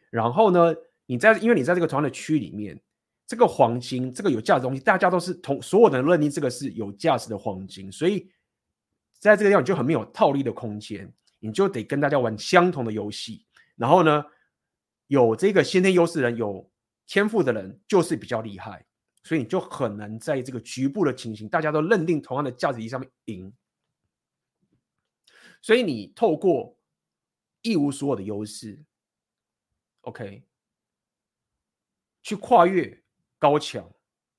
[0.10, 0.76] 然后呢，
[1.06, 2.80] 你在因为你在这个同样的区域里面，
[3.28, 8.30] 这个黄金这个有价值东西，大家都是同所有的人认定这个是有价值的黄金，所以
[9.20, 13.45] 在这个地方你就很没有套利的空间，你就得跟大家玩相同的游戏，
[13.76, 14.24] 然后呢，
[15.08, 16.70] 有这个先天优势的人有。
[17.08, 18.86] 天赋的人就是比较厉害，
[19.23, 23.53] 所以你就很难在这个局部的情形，大家都认定同样的价值上面赢。
[25.61, 26.76] 所以你透过
[27.61, 28.80] 一无所有的优势
[30.02, 30.43] ，OK，
[32.23, 32.99] 去跨越
[33.38, 33.88] 高墙，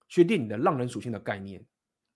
[0.08, 1.64] 去练你的浪人属性的概念。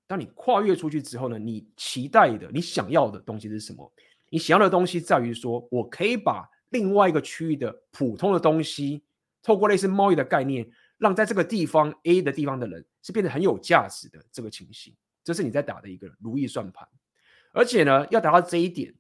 [0.09, 3.93] 当你跨越出去之后呢，你期待的、你想要的东西是什么？
[4.29, 9.05] 你想要的东西在于说，我可以把另外一个区域的普通的东西。
[9.43, 10.69] 透过类似贸易的概念，
[10.99, 16.89] 让在这个地方 A 的地方的人是变得很有价值的这个情形，这是你在打的一个如意算盘。
[17.53, 18.95] 而且呢，要达到这一点，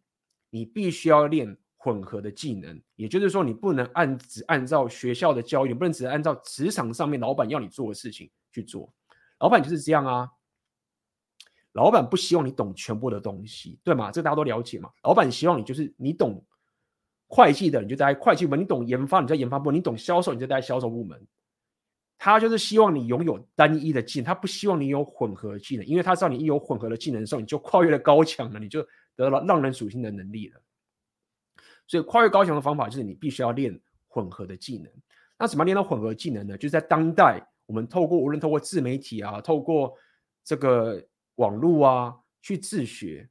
[0.50, 8.92] 你必须要练混合的技能，也就是说，你不能按只按照学校的教育，不能只按照职场上面老板要你做的事情去做。
[9.38, 10.28] 老板就是这样啊，
[11.72, 14.10] 老板不希望你懂全部的东西，对吗？
[14.10, 14.90] 这大家都了解嘛。
[15.02, 16.44] 老板希望你就是你懂。
[17.28, 21.26] 会计的你就在会计部门，你懂研发你在研发部门，你懂销售你就在销售部门。
[22.18, 28.82] 他就是希望你拥有单一的技能，他不希望你有混合技能，因为他知道你一有混合的技能的时候，你就跨越了高墙了，你就
[29.14, 30.60] 得到了浪人属性的能力了。
[31.86, 33.78] 所以跨越高墙的方法就是你必须要练
[34.08, 34.90] 混合的技能。
[35.38, 36.56] 那怎么练到混合技能呢？
[36.56, 39.94] 就是在当代，我们透过无论透过自媒体啊，透过
[40.42, 43.28] 这个网络啊，去自学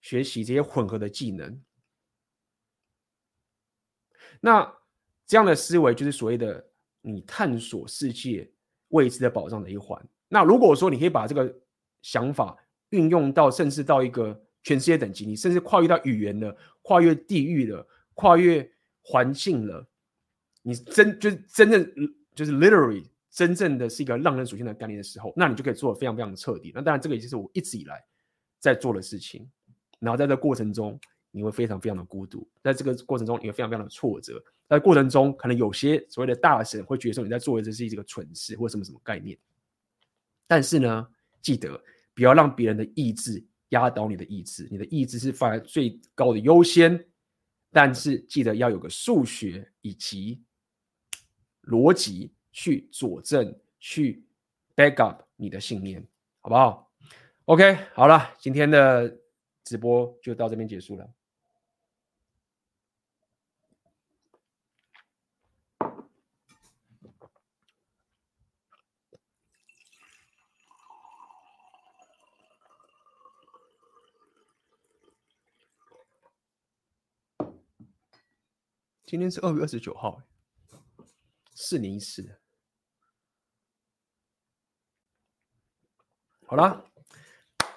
[0.00, 1.60] 学习这些混合的技能。
[4.40, 4.72] 那
[5.26, 6.67] 这样的思维就是所谓的
[7.12, 8.48] 你探索世界
[8.88, 10.00] 未知的宝藏的一环。
[10.28, 11.52] 那如果说你可以把这个
[12.02, 12.56] 想法
[12.90, 18.70] 运用到，甚至到一个全世界等级，你甚至跨越到语言了，跨越地域了，跨越
[19.00, 19.86] 环境了，
[20.62, 21.92] 你真就是真正
[22.34, 26.72] 就是 literally 真正的是一个浪人属性的概念的时候，那你就可以做得非常非常的彻底。
[26.74, 28.04] 那当然，这个也就是我一直以来
[28.58, 29.48] 在做的事情。
[29.98, 34.42] 然后在这过程中，你会非常非常的孤独，在这个过程中，你会非常非常的挫折。
[34.68, 39.36] 在过程中，可能有些所谓的大神会觉得说你在做的这是一个蠢事，或什么什么概念。
[40.46, 41.08] 但是呢，
[41.40, 41.82] 记得
[42.14, 47.04] 不要让别人的意志压倒你的意志，你的意志是放在最高的优先。
[47.70, 50.42] 但是记得要有个数学以及
[51.64, 54.24] 逻辑去佐证、去
[54.76, 56.06] back up 你的信念，
[56.40, 56.92] 好不好
[57.44, 59.18] ？OK，好了，今天的。
[59.64, 61.06] 直播就到这边结束了。
[79.08, 80.20] 今天是二月二十九号，
[81.54, 82.38] 四年一次。
[86.44, 86.84] 好了，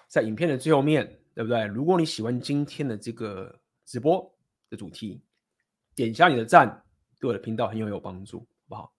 [0.10, 1.18] 在影片的最后面。
[1.34, 1.64] 对不对？
[1.68, 4.38] 如果你喜欢今天的这个直播
[4.70, 5.24] 的主题，
[5.96, 6.84] 点一下你的赞，
[7.22, 8.94] 对我的频道很有有帮助，好不好？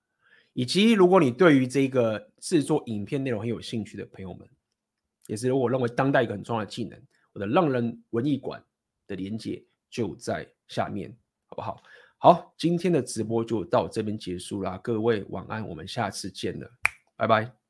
[0.54, 4.48] 以及如果你对于这个制作影片内容很有兴趣的朋友们，
[5.26, 6.98] 也是我认为当代一个很重要的技能，
[7.34, 8.64] 我的浪人文艺馆
[9.06, 11.14] 的连接就在下面，
[11.44, 11.82] 好不好？
[12.24, 16.70] 好，今天的直播就到这边结束啦，各位晚安，我们下次见了，
[17.16, 17.61] 拜拜。